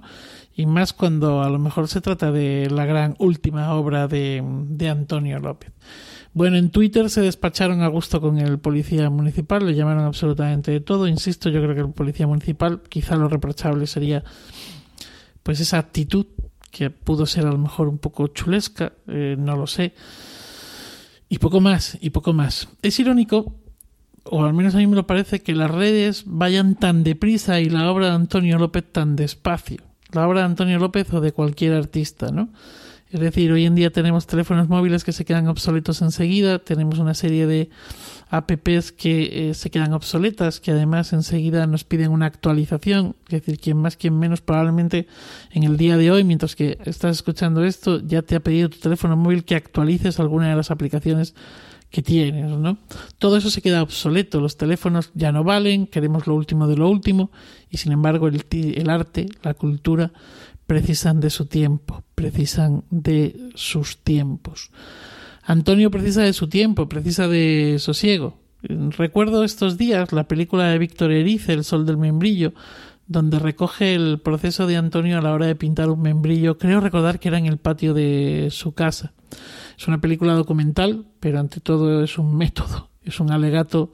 [0.59, 4.89] y más cuando a lo mejor se trata de la gran última obra de, de
[4.89, 5.71] Antonio López.
[6.33, 10.79] Bueno, en Twitter se despacharon a gusto con el policía municipal, le llamaron absolutamente de
[10.79, 11.07] todo.
[11.07, 14.23] Insisto, yo creo que el policía municipal, quizá lo reprochable sería
[15.43, 16.27] pues esa actitud
[16.71, 19.93] que pudo ser a lo mejor un poco chulesca, eh, no lo sé.
[21.27, 22.69] Y poco más, y poco más.
[22.81, 23.55] Es irónico
[24.31, 27.69] o al menos a mí me lo parece, que las redes vayan tan deprisa y
[27.69, 29.83] la obra de Antonio López tan despacio.
[30.11, 32.49] La obra de Antonio López o de cualquier artista, ¿no?
[33.11, 37.15] Es decir, hoy en día tenemos teléfonos móviles que se quedan obsoletos enseguida, tenemos una
[37.15, 37.69] serie de
[38.29, 43.59] apps que eh, se quedan obsoletas, que además enseguida nos piden una actualización, es decir,
[43.59, 45.07] quien más, quien menos, probablemente
[45.51, 48.77] en el día de hoy, mientras que estás escuchando esto, ya te ha pedido tu
[48.77, 51.33] teléfono móvil que actualices alguna de las aplicaciones
[51.89, 52.77] que tienes, ¿no?
[53.17, 56.87] Todo eso se queda obsoleto, los teléfonos ya no valen, queremos lo último de lo
[56.87, 57.31] último,
[57.71, 60.11] y sin embargo el, el arte, la cultura,
[60.69, 64.69] precisan de su tiempo, precisan de sus tiempos.
[65.41, 68.37] Antonio precisa de su tiempo, precisa de sosiego.
[68.61, 72.53] Recuerdo estos días la película de Víctor Erice, El sol del membrillo,
[73.07, 76.59] donde recoge el proceso de Antonio a la hora de pintar un membrillo.
[76.59, 79.13] Creo recordar que era en el patio de su casa.
[79.75, 83.91] Es una película documental, pero ante todo es un método, es un alegato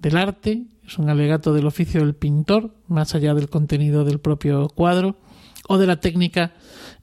[0.00, 4.68] del arte, es un alegato del oficio del pintor, más allá del contenido del propio
[4.70, 5.18] cuadro
[5.68, 6.52] o de la técnica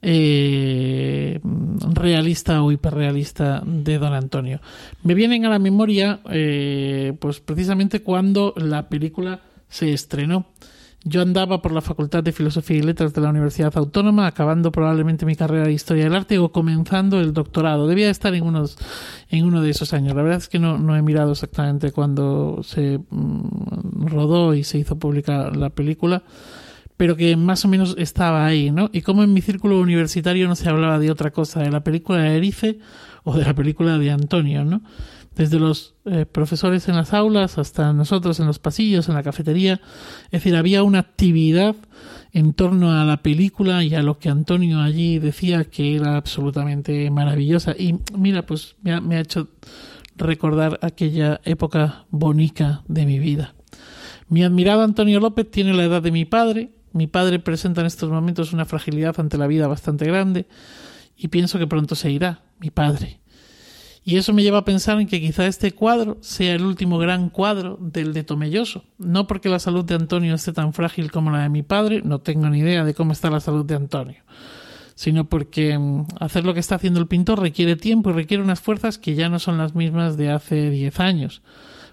[0.00, 1.38] eh,
[1.94, 4.60] realista o hiperrealista de Don Antonio.
[5.02, 10.46] Me vienen a la memoria, eh, pues precisamente cuando la película se estrenó.
[11.04, 15.26] Yo andaba por la Facultad de Filosofía y Letras de la Universidad Autónoma, acabando probablemente
[15.26, 17.88] mi carrera de Historia del Arte o comenzando el doctorado.
[17.88, 18.78] Debía estar en, unos,
[19.28, 20.14] en uno de esos años.
[20.14, 24.78] La verdad es que no, no he mirado exactamente cuando se mm, rodó y se
[24.78, 26.22] hizo pública la película
[26.96, 28.90] pero que más o menos estaba ahí, ¿no?
[28.92, 32.22] Y como en mi círculo universitario no se hablaba de otra cosa, de la película
[32.22, 32.78] de Erice
[33.24, 34.82] o de la película de Antonio, ¿no?
[35.34, 39.80] Desde los eh, profesores en las aulas hasta nosotros en los pasillos, en la cafetería.
[40.26, 41.74] Es decir, había una actividad
[42.32, 47.10] en torno a la película y a lo que Antonio allí decía que era absolutamente
[47.10, 47.74] maravillosa.
[47.78, 49.48] Y mira, pues me ha, me ha hecho
[50.16, 53.54] recordar aquella época bonita de mi vida.
[54.28, 58.10] Mi admirado Antonio López tiene la edad de mi padre, mi padre presenta en estos
[58.10, 60.46] momentos una fragilidad ante la vida bastante grande
[61.16, 63.20] y pienso que pronto se irá, mi padre.
[64.04, 67.30] Y eso me lleva a pensar en que quizá este cuadro sea el último gran
[67.30, 68.84] cuadro del de Tomelloso.
[68.98, 72.20] No porque la salud de Antonio esté tan frágil como la de mi padre, no
[72.20, 74.22] tengo ni idea de cómo está la salud de Antonio,
[74.96, 78.60] sino porque mm, hacer lo que está haciendo el pintor requiere tiempo y requiere unas
[78.60, 81.42] fuerzas que ya no son las mismas de hace diez años,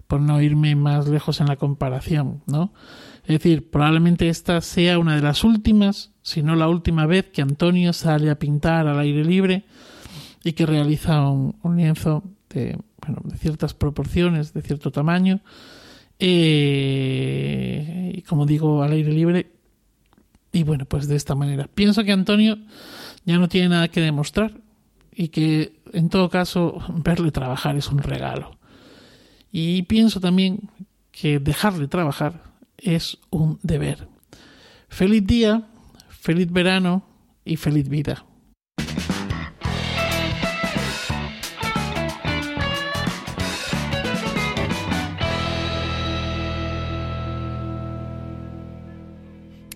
[0.07, 2.73] por no irme más lejos en la comparación, ¿no?
[3.29, 7.43] Es decir, probablemente esta sea una de las últimas, si no la última vez que
[7.43, 9.65] Antonio sale a pintar al aire libre
[10.43, 15.41] y que realiza un, lienzo de, bueno, de ciertas proporciones, de cierto tamaño,
[16.17, 19.51] eh, y como digo, al aire libre.
[20.51, 21.69] Y bueno, pues de esta manera.
[21.71, 22.57] Pienso que Antonio
[23.25, 24.59] ya no tiene nada que demostrar
[25.13, 28.57] y que en todo caso verle trabajar es un regalo.
[29.51, 30.71] Y pienso también
[31.11, 32.48] que dejarle trabajar
[32.83, 34.07] es un deber.
[34.87, 35.67] Feliz día,
[36.09, 37.03] feliz verano
[37.45, 38.25] y feliz vida.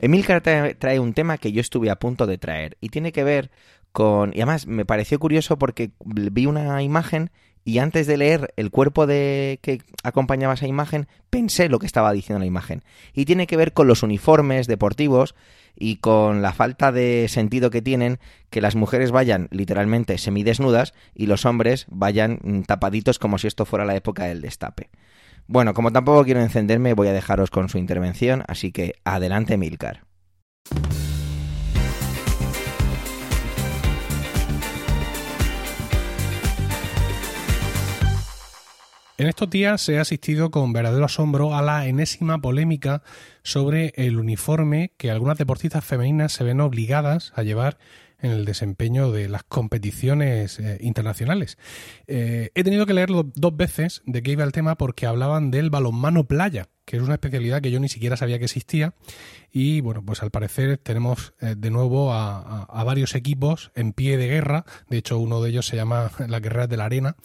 [0.04, 3.52] Emilcar trae un tema que yo estuve a punto de traer y tiene que ver
[3.94, 4.32] con...
[4.34, 7.32] Y además me pareció curioso porque vi una imagen
[7.66, 12.12] y antes de leer el cuerpo de que acompañaba esa imagen, pensé lo que estaba
[12.12, 12.84] diciendo la imagen.
[13.14, 15.36] Y tiene que ver con los uniformes deportivos
[15.76, 21.26] y con la falta de sentido que tienen que las mujeres vayan literalmente semidesnudas y
[21.26, 24.90] los hombres vayan mm, tapaditos como si esto fuera la época del destape.
[25.48, 30.04] Bueno, como tampoco quiero encenderme, voy a dejaros con su intervención, así que adelante Milcar.
[39.16, 43.04] En estos días se ha asistido con verdadero asombro a la enésima polémica
[43.44, 47.78] sobre el uniforme que algunas deportistas femeninas se ven obligadas a llevar
[48.24, 51.60] en el desempeño de las competiciones eh, internacionales.
[52.08, 55.70] Eh, he tenido que leerlo dos veces de qué iba el tema porque hablaban del
[55.70, 58.94] balonmano playa, que es una especialidad que yo ni siquiera sabía que existía.
[59.52, 64.28] Y bueno, pues al parecer tenemos eh, de nuevo a, varios equipos en pie de
[64.28, 64.66] guerra.
[64.90, 67.16] De hecho, uno de ellos se llama la Guerra de la Arena,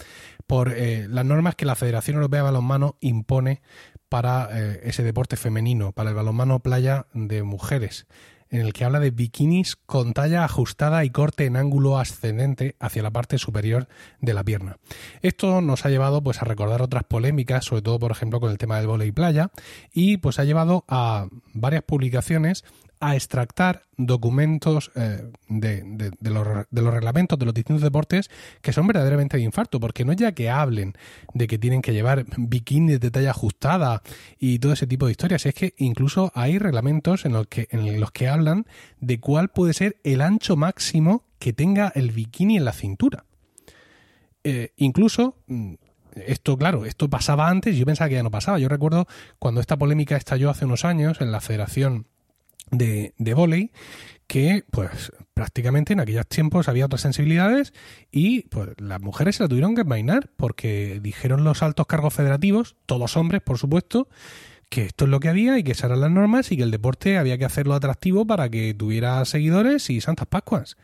[0.46, 3.60] por las normas que la Federación Europea de Balonmano impone
[4.08, 4.48] para
[4.82, 8.06] ese deporte femenino, para el balonmano playa de mujeres
[8.50, 13.02] en el que habla de bikinis con talla ajustada y corte en ángulo ascendente hacia
[13.02, 13.88] la parte superior
[14.20, 14.78] de la pierna.
[15.22, 18.58] Esto nos ha llevado pues a recordar otras polémicas, sobre todo por ejemplo con el
[18.58, 19.50] tema del volei playa
[19.92, 22.64] y pues ha llevado a varias publicaciones
[23.00, 28.30] a extractar documentos eh, de, los, reglamentos de los distintos deportes
[28.60, 30.94] que son verdaderamente de infarto, porque no es ya que hablen
[31.34, 34.02] de que tienen que llevar bikinis de talla ajustada
[34.38, 38.00] y todo ese tipo de historias, es que incluso hay reglamentos en los que, en
[38.00, 38.66] los que hablan
[39.00, 43.24] de cuál puede ser el ancho máximo que tenga el bikini en la cintura.
[44.44, 45.74] Eh, incluso mm,
[46.26, 48.58] esto, claro, esto pasaba antes, yo pensaba que ya no pasaba.
[48.58, 49.06] Yo recuerdo
[49.38, 52.06] cuando esta polémica estalló hace unos años en la Federación
[52.70, 53.72] de, de Voley,
[54.26, 57.72] que pues prácticamente en aquellos tiempos había otras sensibilidades
[58.10, 62.76] y pues las mujeres se la tuvieron que envainar porque dijeron los altos cargos federativos,
[62.86, 64.08] todos hombres por supuesto,
[64.68, 66.70] que esto es lo que había y que esas eran las normas y que el
[66.70, 70.76] deporte había que hacerlo atractivo para que tuviera seguidores y santas pascuas.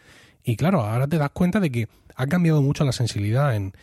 [0.43, 3.75] Y claro, ahora te das cuenta de que ha cambiado mucho la sensibilidad en,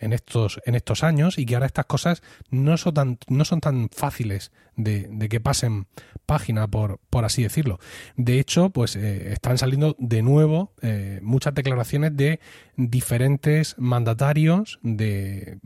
[0.00, 3.60] en estos, en estos años y que ahora estas cosas no son tan, no son
[3.60, 5.86] tan fáciles de, de que pasen
[6.26, 7.78] página, por, por así decirlo.
[8.16, 12.40] De hecho, pues eh, están saliendo de nuevo eh, muchas declaraciones de
[12.76, 15.58] diferentes mandatarios, de,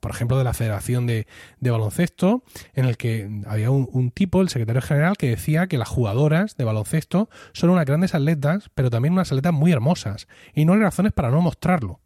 [0.00, 1.26] por ejemplo, de la Federación de,
[1.58, 5.78] de Baloncesto, en el que había un, un, tipo, el secretario general, que decía que
[5.78, 10.64] las jugadoras de baloncesto son unas grandes atletas, pero también unas atletas muy hermosas, y
[10.64, 12.00] no hay razones para no mostrarlo.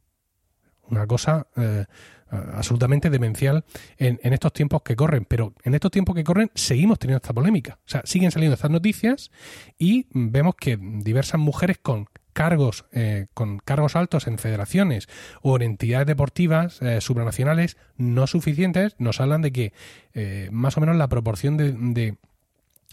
[0.91, 1.85] Una cosa eh,
[2.31, 3.65] absolutamente demencial
[3.99, 5.25] en, estos tiempos que corren.
[5.25, 7.79] Pero en estos tiempos que corren seguimos teniendo esta polémica.
[7.81, 9.31] O sea, siguen saliendo estas noticias
[9.79, 15.09] y vemos que diversas mujeres con cargos eh, con cargos altos en federaciones
[15.41, 19.73] o en entidades deportivas eh, supranacionales no suficientes nos hablan de que
[20.15, 22.17] eh, más o menos la proporción de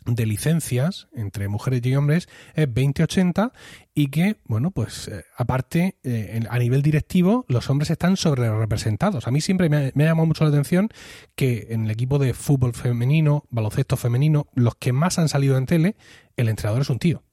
[0.06, 3.52] de licencias entre mujeres y hombres es 20-80
[3.94, 9.28] y que, bueno, pues eh, aparte, eh, a nivel directivo, los hombres están sobre representados.
[9.28, 10.90] A mí siempre me me ha, llamado mucho la atención
[11.36, 15.66] que en el equipo de fútbol femenino, baloncesto femenino, los que más han salido en
[15.66, 15.96] tele,
[16.38, 17.24] el entrenador es un tío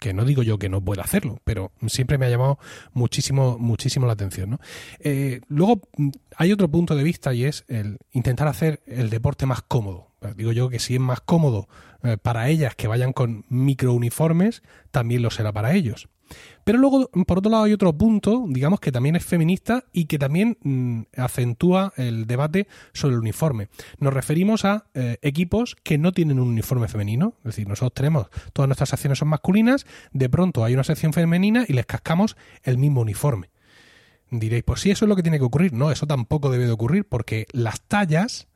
[0.00, 2.58] que no digo yo que no pueda hacerlo, pero siempre me ha llamado
[2.94, 4.50] muchísimo, muchísimo la atención.
[4.50, 4.58] ¿no?
[4.98, 5.82] Eh, luego
[6.36, 10.08] hay otro punto de vista y es el intentar hacer el deporte más cómodo.
[10.36, 11.68] Digo yo que si es más cómodo
[12.02, 16.08] eh, para ellas que vayan con microuniformes, también lo será para ellos.
[16.64, 20.18] Pero luego, por otro lado, hay otro punto, digamos, que también es feminista y que
[20.18, 23.68] también mmm, acentúa el debate sobre el uniforme.
[23.98, 27.34] Nos referimos a eh, equipos que no tienen un uniforme femenino.
[27.38, 31.64] Es decir, nosotros tenemos, todas nuestras acciones son masculinas, de pronto hay una sección femenina
[31.66, 33.50] y les cascamos el mismo uniforme.
[34.30, 35.72] Diréis, pues sí, eso es lo que tiene que ocurrir.
[35.72, 38.46] No, eso tampoco debe de ocurrir porque las tallas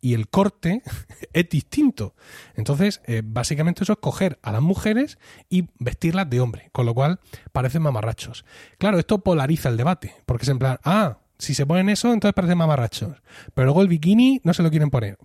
[0.00, 0.82] y el corte
[1.32, 2.14] es distinto.
[2.54, 6.94] Entonces, eh, básicamente eso es coger a las mujeres y vestirlas de hombre, con lo
[6.94, 7.20] cual
[7.52, 8.44] parecen mamarrachos.
[8.78, 12.34] Claro, esto polariza el debate, porque es en plan, ah, si se ponen eso, entonces
[12.34, 13.16] parecen mamarrachos.
[13.54, 15.18] Pero luego el bikini no se lo quieren poner.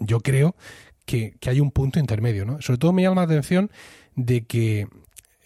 [0.00, 0.56] Yo creo
[1.04, 2.60] que, que hay un punto intermedio, ¿no?
[2.62, 3.70] Sobre todo me llama la atención
[4.14, 4.88] de que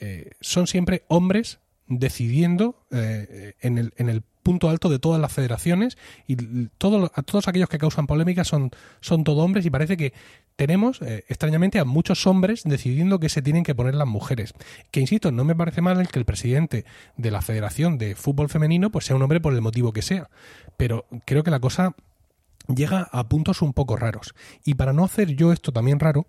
[0.00, 5.32] eh, son siempre hombres decidiendo eh, en, el, en el punto alto de todas las
[5.32, 8.70] federaciones y a todos aquellos que causan polémicas son,
[9.00, 10.12] son todo hombres y parece que
[10.54, 14.54] tenemos eh, extrañamente a muchos hombres decidiendo que se tienen que poner las mujeres.
[14.92, 16.84] Que insisto, no me parece mal el que el presidente
[17.16, 20.30] de la Federación de Fútbol Femenino pues sea un hombre por el motivo que sea,
[20.76, 21.96] pero creo que la cosa
[22.72, 24.32] llega a puntos un poco raros.
[24.64, 26.26] Y para no hacer yo esto también raro,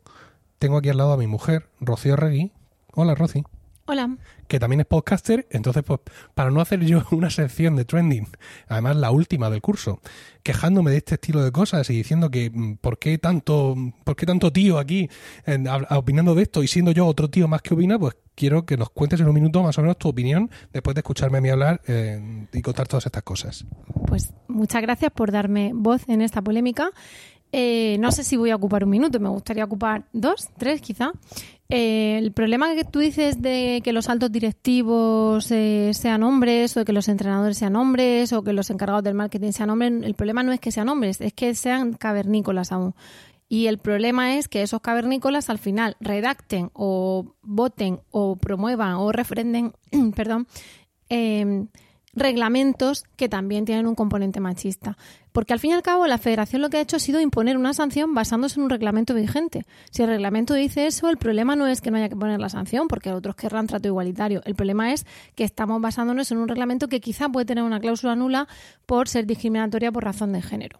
[0.57, 2.51] tengo aquí al lado a mi mujer, Rocío Regui.
[2.93, 3.43] Hola, Rocío.
[3.89, 4.17] Hola.
[4.49, 6.01] Que también es podcaster, entonces, pues,
[6.35, 8.27] para no hacer yo una sección de trending,
[8.67, 10.01] además la última del curso,
[10.43, 14.25] quejándome de este estilo de cosas y diciendo que mm, por qué tanto, por qué
[14.25, 15.09] tanto tío aquí
[15.45, 18.65] en, a, opinando de esto y siendo yo otro tío más que opina, pues quiero
[18.65, 21.41] que nos cuentes en un minuto más o menos tu opinión después de escucharme a
[21.41, 23.65] mí hablar eh, y contar todas estas cosas.
[24.05, 26.91] Pues muchas gracias por darme voz en esta polémica.
[27.51, 31.11] Eh, no sé si voy a ocupar un minuto, me gustaría ocupar dos, tres quizá.
[31.69, 36.85] Eh, el problema que tú dices de que los altos directivos eh, sean hombres o
[36.85, 40.43] que los entrenadores sean hombres o que los encargados del marketing sean hombres, el problema
[40.43, 42.95] no es que sean hombres, es que sean cavernícolas aún.
[43.49, 49.11] Y el problema es que esos cavernícolas al final redacten o voten o promuevan o
[49.11, 49.73] refrenden,
[50.15, 50.47] perdón,
[51.09, 51.65] eh,
[52.17, 54.97] reglamentos que también tienen un componente machista.
[55.31, 57.57] Porque al fin y al cabo la federación lo que ha hecho ha sido imponer
[57.57, 59.65] una sanción basándose en un reglamento vigente.
[59.91, 62.49] Si el reglamento dice eso, el problema no es que no haya que poner la
[62.49, 64.41] sanción, porque otros querrán trato igualitario.
[64.45, 65.05] El problema es
[65.35, 68.47] que estamos basándonos en un reglamento que quizá puede tener una cláusula nula
[68.85, 70.79] por ser discriminatoria por razón de género.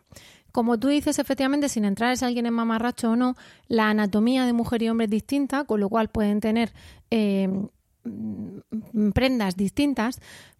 [0.52, 3.36] Como tú dices, efectivamente, sin entrar si alguien es mamarracho o no,
[3.68, 6.74] la anatomía de mujer y hombre es distinta, con lo cual pueden tener
[7.12, 7.48] eh,
[9.14, 10.20] prendas distintas,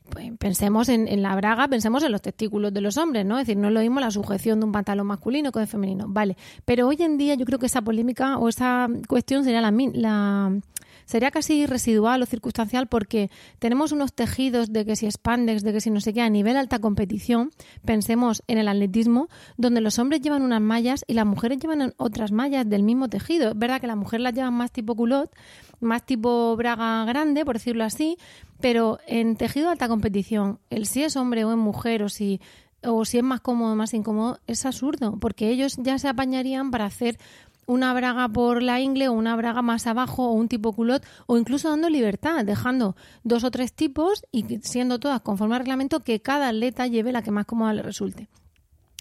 [0.10, 3.40] pues, pensemos en, en, la braga, pensemos en los testículos de los hombres, ¿no?
[3.40, 6.06] Es decir, no lo mismo la sujeción de un pantalón masculino que de femenino.
[6.08, 9.72] Vale, pero hoy en día yo creo que esa polémica o esa cuestión sería la,
[9.94, 10.60] la
[11.08, 15.82] sería casi residual o circunstancial porque tenemos unos tejidos de que si spandex, de que
[15.82, 17.50] si no sé qué, a nivel alta competición,
[17.86, 22.32] pensemos en el atletismo, donde los hombres llevan unas mallas y las mujeres llevan otras
[22.32, 23.50] mallas del mismo tejido.
[23.52, 25.32] Es verdad que las mujeres las llevan más tipo culot,
[25.80, 28.18] más tipo braga grande, por decirlo así,
[28.60, 32.42] pero en tejido de alta competición, el si es hombre o es mujer o si
[32.84, 36.72] o si es más cómodo o más incómodo, es absurdo, porque ellos ya se apañarían
[36.72, 37.18] para hacer
[37.68, 41.38] una braga por la ingle o una braga más abajo o un tipo culot o
[41.38, 46.22] incluso dando libertad, dejando dos o tres tipos y siendo todas conforme al reglamento que
[46.22, 48.30] cada atleta lleve la que más cómoda le resulte.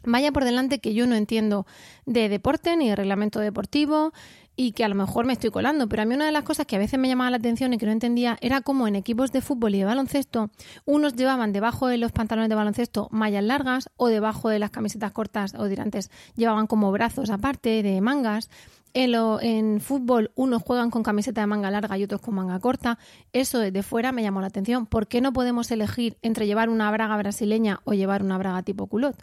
[0.05, 1.67] Vaya por delante que yo no entiendo
[2.05, 4.13] de deporte ni de reglamento deportivo
[4.57, 6.67] y que a lo mejor me estoy colando, pero a mí una de las cosas
[6.67, 9.31] que a veces me llamaba la atención y que no entendía era cómo en equipos
[9.31, 10.51] de fútbol y de baloncesto
[10.87, 15.13] unos llevaban debajo de los pantalones de baloncesto mallas largas o debajo de las camisetas
[15.13, 18.49] cortas o tirantes llevaban como brazos aparte de mangas.
[18.95, 22.99] En, en fútbol unos juegan con camiseta de manga larga y otros con manga corta.
[23.35, 24.87] Eso desde fuera me llamó la atención.
[24.87, 28.87] ¿Por qué no podemos elegir entre llevar una braga brasileña o llevar una braga tipo
[28.87, 29.23] culot?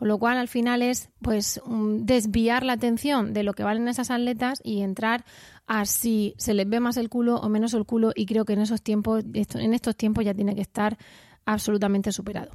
[0.00, 4.10] Con lo cual, al final es pues desviar la atención de lo que valen esas
[4.10, 5.26] atletas y entrar
[5.66, 8.10] a si se les ve más el culo o menos el culo.
[8.16, 10.96] Y creo que en esos tiempos, en estos tiempos ya tiene que estar
[11.44, 12.50] absolutamente superado.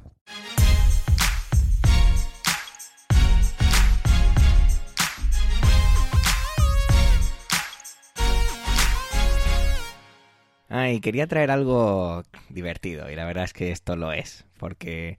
[10.68, 15.16] Ay, quería traer algo divertido y la verdad es que esto lo es, porque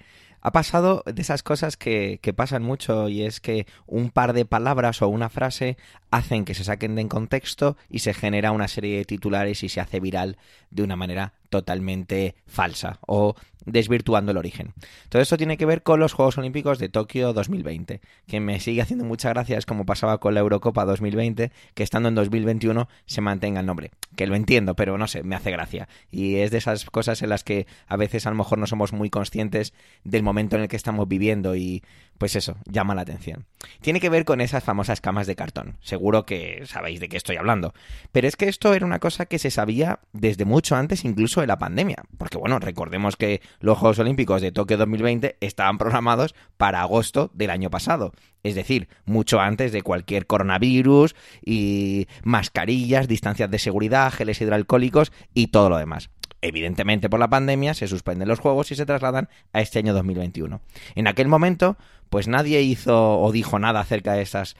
[0.47, 4.45] ha pasado de esas cosas que, que, pasan mucho y es que un par de
[4.45, 5.75] palabras o una frase
[6.09, 9.81] hacen que se saquen de contexto y se genera una serie de titulares y se
[9.81, 10.37] hace viral
[10.71, 13.35] de una manera totalmente falsa o
[13.67, 14.73] desvirtuando el origen.
[15.09, 18.81] Todo esto tiene que ver con los Juegos Olímpicos de Tokio 2020, que me sigue
[18.81, 23.59] haciendo muchas gracias como pasaba con la Eurocopa 2020, que estando en 2021 se mantenga
[23.59, 23.91] el nombre.
[24.15, 25.89] Que lo entiendo, pero no sé, me hace gracia.
[26.09, 28.93] Y es de esas cosas en las que a veces a lo mejor no somos
[28.93, 29.73] muy conscientes
[30.03, 31.83] del momento en el que estamos viviendo y
[32.17, 33.45] pues eso, llama la atención.
[33.81, 35.77] Tiene que ver con esas famosas camas de cartón.
[35.81, 37.73] Seguro que sabéis de qué estoy hablando.
[38.11, 41.47] Pero es que esto era una cosa que se sabía desde mucho antes incluso de
[41.47, 42.03] la pandemia.
[42.17, 47.49] Porque bueno, recordemos que los Juegos Olímpicos de Tokio 2020 estaban programados para agosto del
[47.49, 48.13] año pasado.
[48.43, 51.15] Es decir, mucho antes de cualquier coronavirus
[51.45, 56.09] y mascarillas, distancias de seguridad, geles hidroalcohólicos y todo lo demás
[56.41, 60.61] evidentemente por la pandemia, se suspenden los juegos y se trasladan a este año 2021.
[60.95, 61.77] En aquel momento,
[62.09, 64.55] pues nadie hizo o dijo nada acerca de esas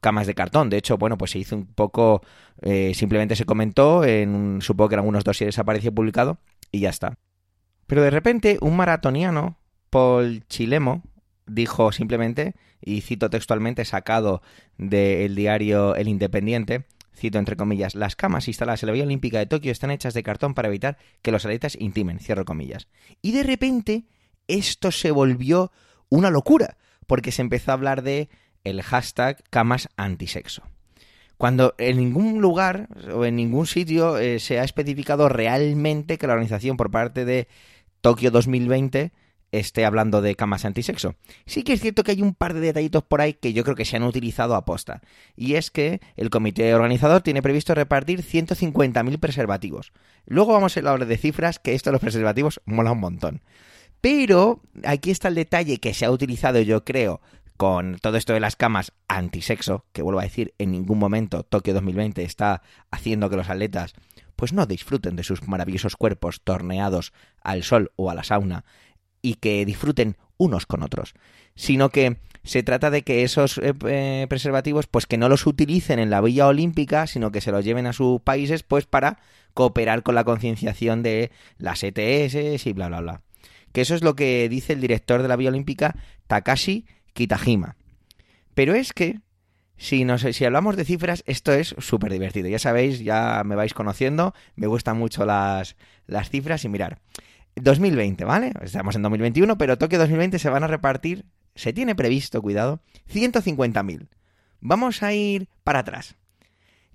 [0.00, 0.70] camas de cartón.
[0.70, 2.22] De hecho, bueno, pues se hizo un poco,
[2.60, 6.38] eh, simplemente se comentó, en supongo que en algunos dosieres apareció publicado
[6.70, 7.18] y ya está.
[7.86, 9.58] Pero de repente un maratoniano,
[9.90, 11.02] Paul Chilemo,
[11.46, 14.42] dijo simplemente, y cito textualmente sacado
[14.78, 19.46] del diario El Independiente, cito entre comillas, las camas instaladas en la Vía Olímpica de
[19.46, 22.88] Tokio están hechas de cartón para evitar que los atletas intimen, cierro comillas.
[23.20, 24.04] Y de repente
[24.48, 25.72] esto se volvió
[26.08, 26.76] una locura,
[27.06, 28.28] porque se empezó a hablar de
[28.64, 30.62] el hashtag camas antisexo.
[31.42, 36.34] Cuando en ningún lugar o en ningún sitio eh, se ha especificado realmente que la
[36.34, 37.48] organización por parte de
[38.00, 39.10] Tokio 2020
[39.50, 41.16] esté hablando de camas antisexo.
[41.44, 43.74] Sí que es cierto que hay un par de detallitos por ahí que yo creo
[43.74, 45.00] que se han utilizado a posta.
[45.34, 49.92] Y es que el comité organizador tiene previsto repartir 150.000 preservativos.
[50.26, 53.42] Luego vamos a hablar de cifras, que esto de los preservativos mola un montón.
[54.00, 57.20] Pero aquí está el detalle que se ha utilizado, yo creo,
[57.56, 61.74] con todo esto de las camas antisexo, que vuelvo a decir, en ningún momento Tokio
[61.74, 63.94] 2020 está haciendo que los atletas
[64.36, 68.64] pues no disfruten de sus maravillosos cuerpos torneados al sol o a la sauna
[69.20, 71.14] y que disfruten unos con otros,
[71.54, 76.00] sino que se trata de que esos eh, eh, preservativos pues que no los utilicen
[76.00, 79.20] en la villa olímpica, sino que se los lleven a sus países pues para
[79.54, 83.22] cooperar con la concienciación de las ETS y bla bla bla.
[83.72, 85.94] Que eso es lo que dice el director de la villa olímpica
[86.26, 87.76] Takashi Kitajima.
[88.54, 89.20] Pero es que
[89.82, 92.48] si, no sé, si hablamos de cifras, esto es súper divertido.
[92.48, 95.74] Ya sabéis, ya me vais conociendo, me gustan mucho las,
[96.06, 97.00] las cifras y mirar.
[97.56, 98.52] 2020, ¿vale?
[98.62, 101.24] Estamos en 2021, pero Tokio 2020 se van a repartir,
[101.56, 102.80] se tiene previsto, cuidado,
[103.12, 104.06] 150.000.
[104.60, 106.14] Vamos a ir para atrás.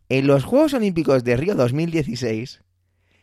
[0.07, 2.61] En los Juegos Olímpicos de Río 2016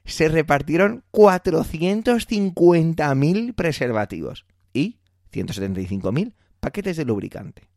[0.05, 4.99] se repartieron 450.000 preservativos y
[5.33, 6.35] 175.000
[6.65, 7.69] paquetes de lubricante.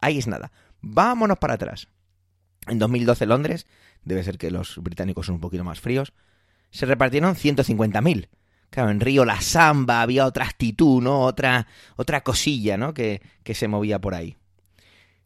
[0.00, 0.52] Ahí es nada.
[0.82, 1.88] Vámonos para atrás.
[2.66, 3.66] En 2012 Londres,
[4.04, 6.12] debe ser que los británicos son un poquito más fríos,
[6.70, 8.28] se repartieron 150.000
[8.74, 11.20] Claro, en Río la samba, había otra actitud, ¿no?
[11.20, 12.92] Otra, otra cosilla, ¿no?
[12.92, 14.36] Que, que se movía por ahí.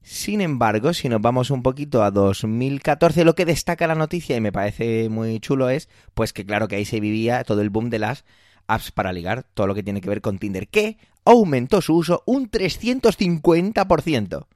[0.03, 4.43] Sin embargo, si nos vamos un poquito a 2014, lo que destaca la noticia y
[4.43, 7.89] me parece muy chulo es, pues que claro que ahí se vivía todo el boom
[7.89, 8.27] de las
[8.69, 12.23] apps para ligar, todo lo que tiene que ver con Tinder, que aumentó su uso
[12.27, 14.47] un 350%.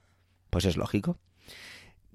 [0.51, 1.19] Pues es lógico.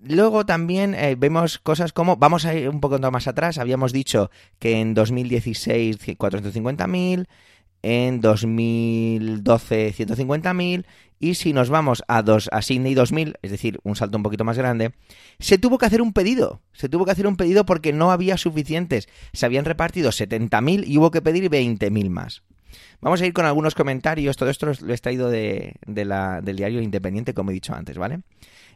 [0.01, 4.29] Luego también eh, vemos cosas como, vamos a ir un poco más atrás, habíamos dicho
[4.59, 7.27] que en 2016 450.000,
[7.87, 10.85] en 2012 150.000
[11.19, 14.43] y si nos vamos a, dos, a Sydney 2000, es decir, un salto un poquito
[14.43, 14.91] más grande,
[15.39, 18.35] se tuvo que hacer un pedido, se tuvo que hacer un pedido porque no había
[18.35, 22.43] suficientes, se habían repartido 70.000 y hubo que pedir 20.000 más.
[22.99, 27.33] Vamos a ir con algunos comentarios, todo esto lo he traído de, del diario Independiente,
[27.33, 28.19] como he dicho antes, ¿vale?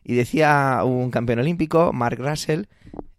[0.05, 2.63] Y decía un campeón olímpico, Mark Russell,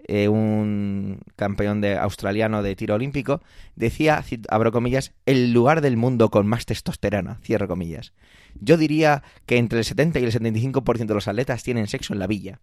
[0.08, 3.40] eh, un campeón de, australiano de tiro olímpico,
[3.76, 8.12] decía, abro comillas, el lugar del mundo con más testosterona, cierro comillas.
[8.60, 12.18] Yo diría que entre el 70 y el 75% de los atletas tienen sexo en
[12.18, 12.60] la villa.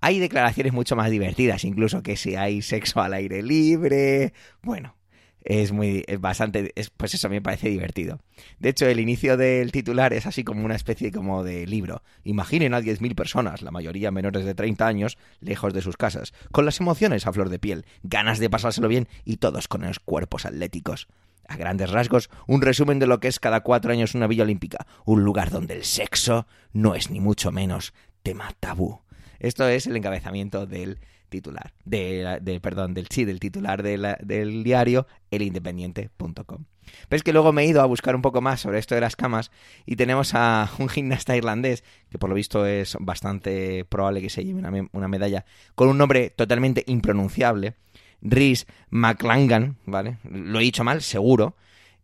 [0.00, 4.32] Hay declaraciones mucho más divertidas, incluso que si hay sexo al aire libre.
[4.62, 4.97] Bueno,
[5.42, 8.20] es muy es bastante pues eso me parece divertido.
[8.58, 12.02] De hecho el inicio del titular es así como una especie como de libro.
[12.24, 16.64] Imaginen a 10.000 personas la mayoría menores de 30 años lejos de sus casas con
[16.64, 20.46] las emociones a flor de piel ganas de pasárselo bien y todos con los cuerpos
[20.46, 21.08] atléticos.
[21.48, 24.86] A grandes rasgos, un resumen de lo que es cada cuatro años una villa olímpica,
[25.06, 29.00] un lugar donde el sexo no es ni mucho menos tema tabú.
[29.38, 30.98] Esto es el encabezamiento del
[31.28, 36.64] titular, de, perdón, del sí, del titular del diario elindependiente.com.
[37.08, 39.00] Pero es que luego me he ido a buscar un poco más sobre esto de
[39.00, 39.50] las camas
[39.86, 44.44] y tenemos a un gimnasta irlandés, que por lo visto es bastante probable que se
[44.44, 47.74] lleve una, medalla, con un nombre totalmente impronunciable,
[48.20, 50.18] Rhys McLangan, ¿vale?
[50.24, 51.54] Lo he dicho mal, seguro.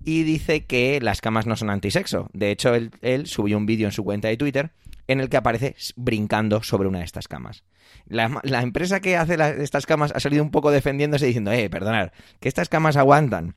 [0.07, 2.29] Y dice que las camas no son antisexo.
[2.35, 4.71] De hecho, él, él subió un vídeo en su cuenta de Twitter
[5.09, 7.65] en el que aparece brincando sobre una de estas camas.
[8.07, 12.49] La, empresa que hace estas camas ha salido un poco defendiéndose diciendo, eh, perdonad, que
[12.49, 13.57] estas camas aguantan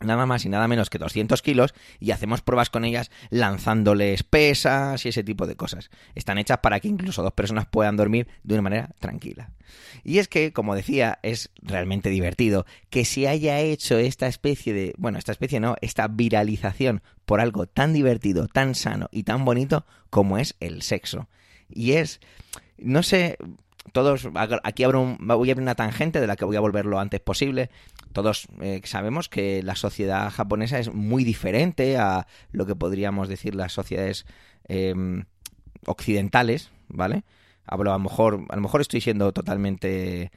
[0.00, 5.04] nada más y nada menos que 200 kilos y hacemos pruebas con ellas lanzándoles pesas
[5.04, 5.90] y ese tipo de cosas.
[6.14, 9.50] Están hechas para que incluso dos personas puedan dormir de una manera tranquila.
[10.02, 14.94] Y es que, como decía, es realmente divertido que se haya hecho esta especie de,
[14.98, 19.86] bueno, esta especie no, esta viralización por algo tan divertido, tan sano y tan bonito
[20.08, 21.28] como es el sexo.
[21.68, 22.20] Y es,
[22.78, 23.36] no sé,
[23.92, 24.28] todos,
[24.62, 27.20] aquí abro voy a abrir una tangente de la que voy a volver lo antes
[27.20, 27.70] posible.
[28.12, 33.54] Todos eh, sabemos que la sociedad japonesa es muy diferente a lo que podríamos decir
[33.54, 34.26] las sociedades
[34.68, 35.24] em,
[35.86, 37.24] occidentales, ¿vale?
[37.64, 40.30] Hablo a lo mejor, a lo mejor estoy siendo totalmente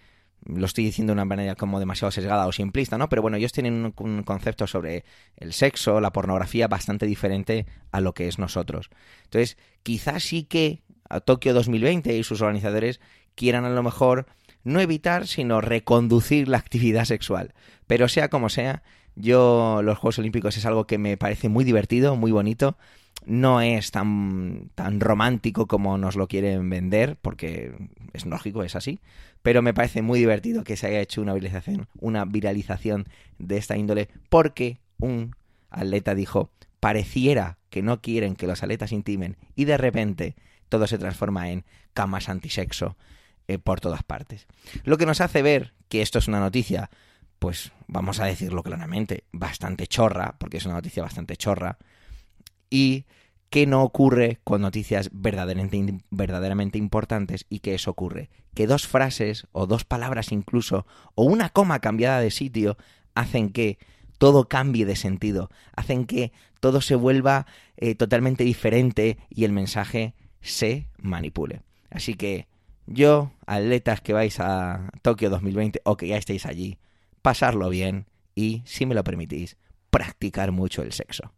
[0.45, 3.07] lo estoy diciendo de una manera como demasiado sesgada o simplista, ¿no?
[3.07, 5.05] Pero bueno, ellos tienen un, un, concepto sobre
[5.37, 8.89] el sexo, la pornografía bastante diferente a lo que es nosotros.
[9.23, 12.99] Entonces, quizás sí que a Tokio 2020 y sus organizadores
[13.35, 14.27] quieran a lo mejor
[14.63, 17.53] no evitar, sino reconducir la actividad sexual.
[17.87, 18.83] Pero sea como sea,
[19.15, 22.77] yo los Juegos Olímpicos es algo que me parece muy divertido, muy bonito.
[23.25, 27.73] No es tan, tan romántico como nos lo quieren vender, porque
[28.13, 28.99] es lógico, es así.
[29.41, 33.05] Pero me parece muy divertido que se haya hecho una viralización, una viralización
[33.37, 35.35] de esta índole, porque un
[35.69, 40.35] atleta dijo, pareciera que no quieren que los atletas intimen, y de repente
[40.69, 42.97] todo se transforma en camas antisexo
[43.47, 44.47] eh, por todas partes.
[44.83, 46.89] Lo que nos hace ver que esto es una noticia,
[47.39, 51.77] pues vamos a decirlo claramente, bastante chorra, porque es una noticia bastante chorra,
[52.69, 53.05] y
[53.49, 58.31] que no ocurre con noticias verdaderamente, verdaderamente importantes y que eso ocurre.
[58.55, 62.77] Que dos frases o dos palabras incluso o una coma cambiada de sitio
[63.13, 63.77] hacen que
[64.17, 66.31] todo cambie de sentido, hacen que
[66.61, 67.45] todo se vuelva
[67.77, 71.61] eh, totalmente diferente y el mensaje se manipule.
[71.91, 72.47] Así que
[72.85, 76.77] yo, atletas que vais a Tokio 2020 o que ya estéis allí,
[77.21, 78.05] pasarlo bien
[78.35, 79.57] y, si me lo permitís,
[79.89, 81.33] practicar mucho el sexo.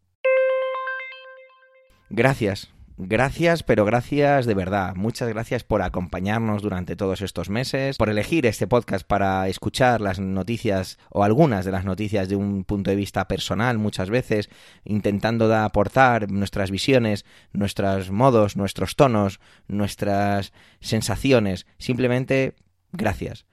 [2.10, 4.96] Gracias Gracias, pero gracias de verdad.
[4.96, 10.18] Muchas gracias por acompañarnos durante todos estos meses, por elegir este podcast para escuchar las
[10.18, 14.50] noticias o algunas de las noticias de un punto de vista personal muchas veces,
[14.86, 21.68] intentando aportar nuestras visiones, nuestros modos, nuestros tonos, nuestras sensaciones.
[21.78, 22.56] Simplemente
[22.94, 23.46] gracias.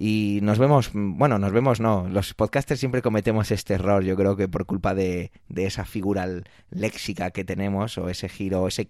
[0.00, 4.36] Y nos vemos, bueno, nos vemos no, los podcasters siempre cometemos este error, yo creo
[4.36, 6.24] que por culpa de, de esa figura
[6.70, 8.86] léxica que tenemos o ese giro, ese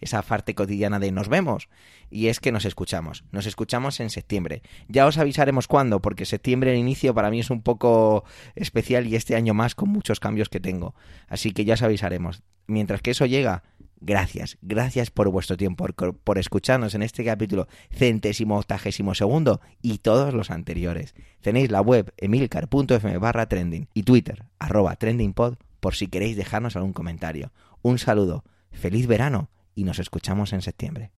[0.00, 1.68] esa parte cotidiana de nos vemos.
[2.10, 4.62] Y es que nos escuchamos, nos escuchamos en septiembre.
[4.88, 8.24] Ya os avisaremos cuándo, porque septiembre el inicio para mí es un poco
[8.56, 10.96] especial y este año más con muchos cambios que tengo.
[11.28, 12.42] Así que ya os avisaremos.
[12.66, 13.62] Mientras que eso llega,
[14.00, 15.86] gracias, gracias por vuestro tiempo,
[16.24, 21.14] por, escucharnos en este capítulo centésimo octagésimo segundo y todos los anteriores.
[21.40, 26.92] Tenéis la web emilcar.fm barra trending y Twitter arroba trendingpod por si queréis dejarnos algún
[26.92, 27.52] comentario.
[27.82, 31.12] Un saludo, feliz verano y nos escuchamos en septiembre.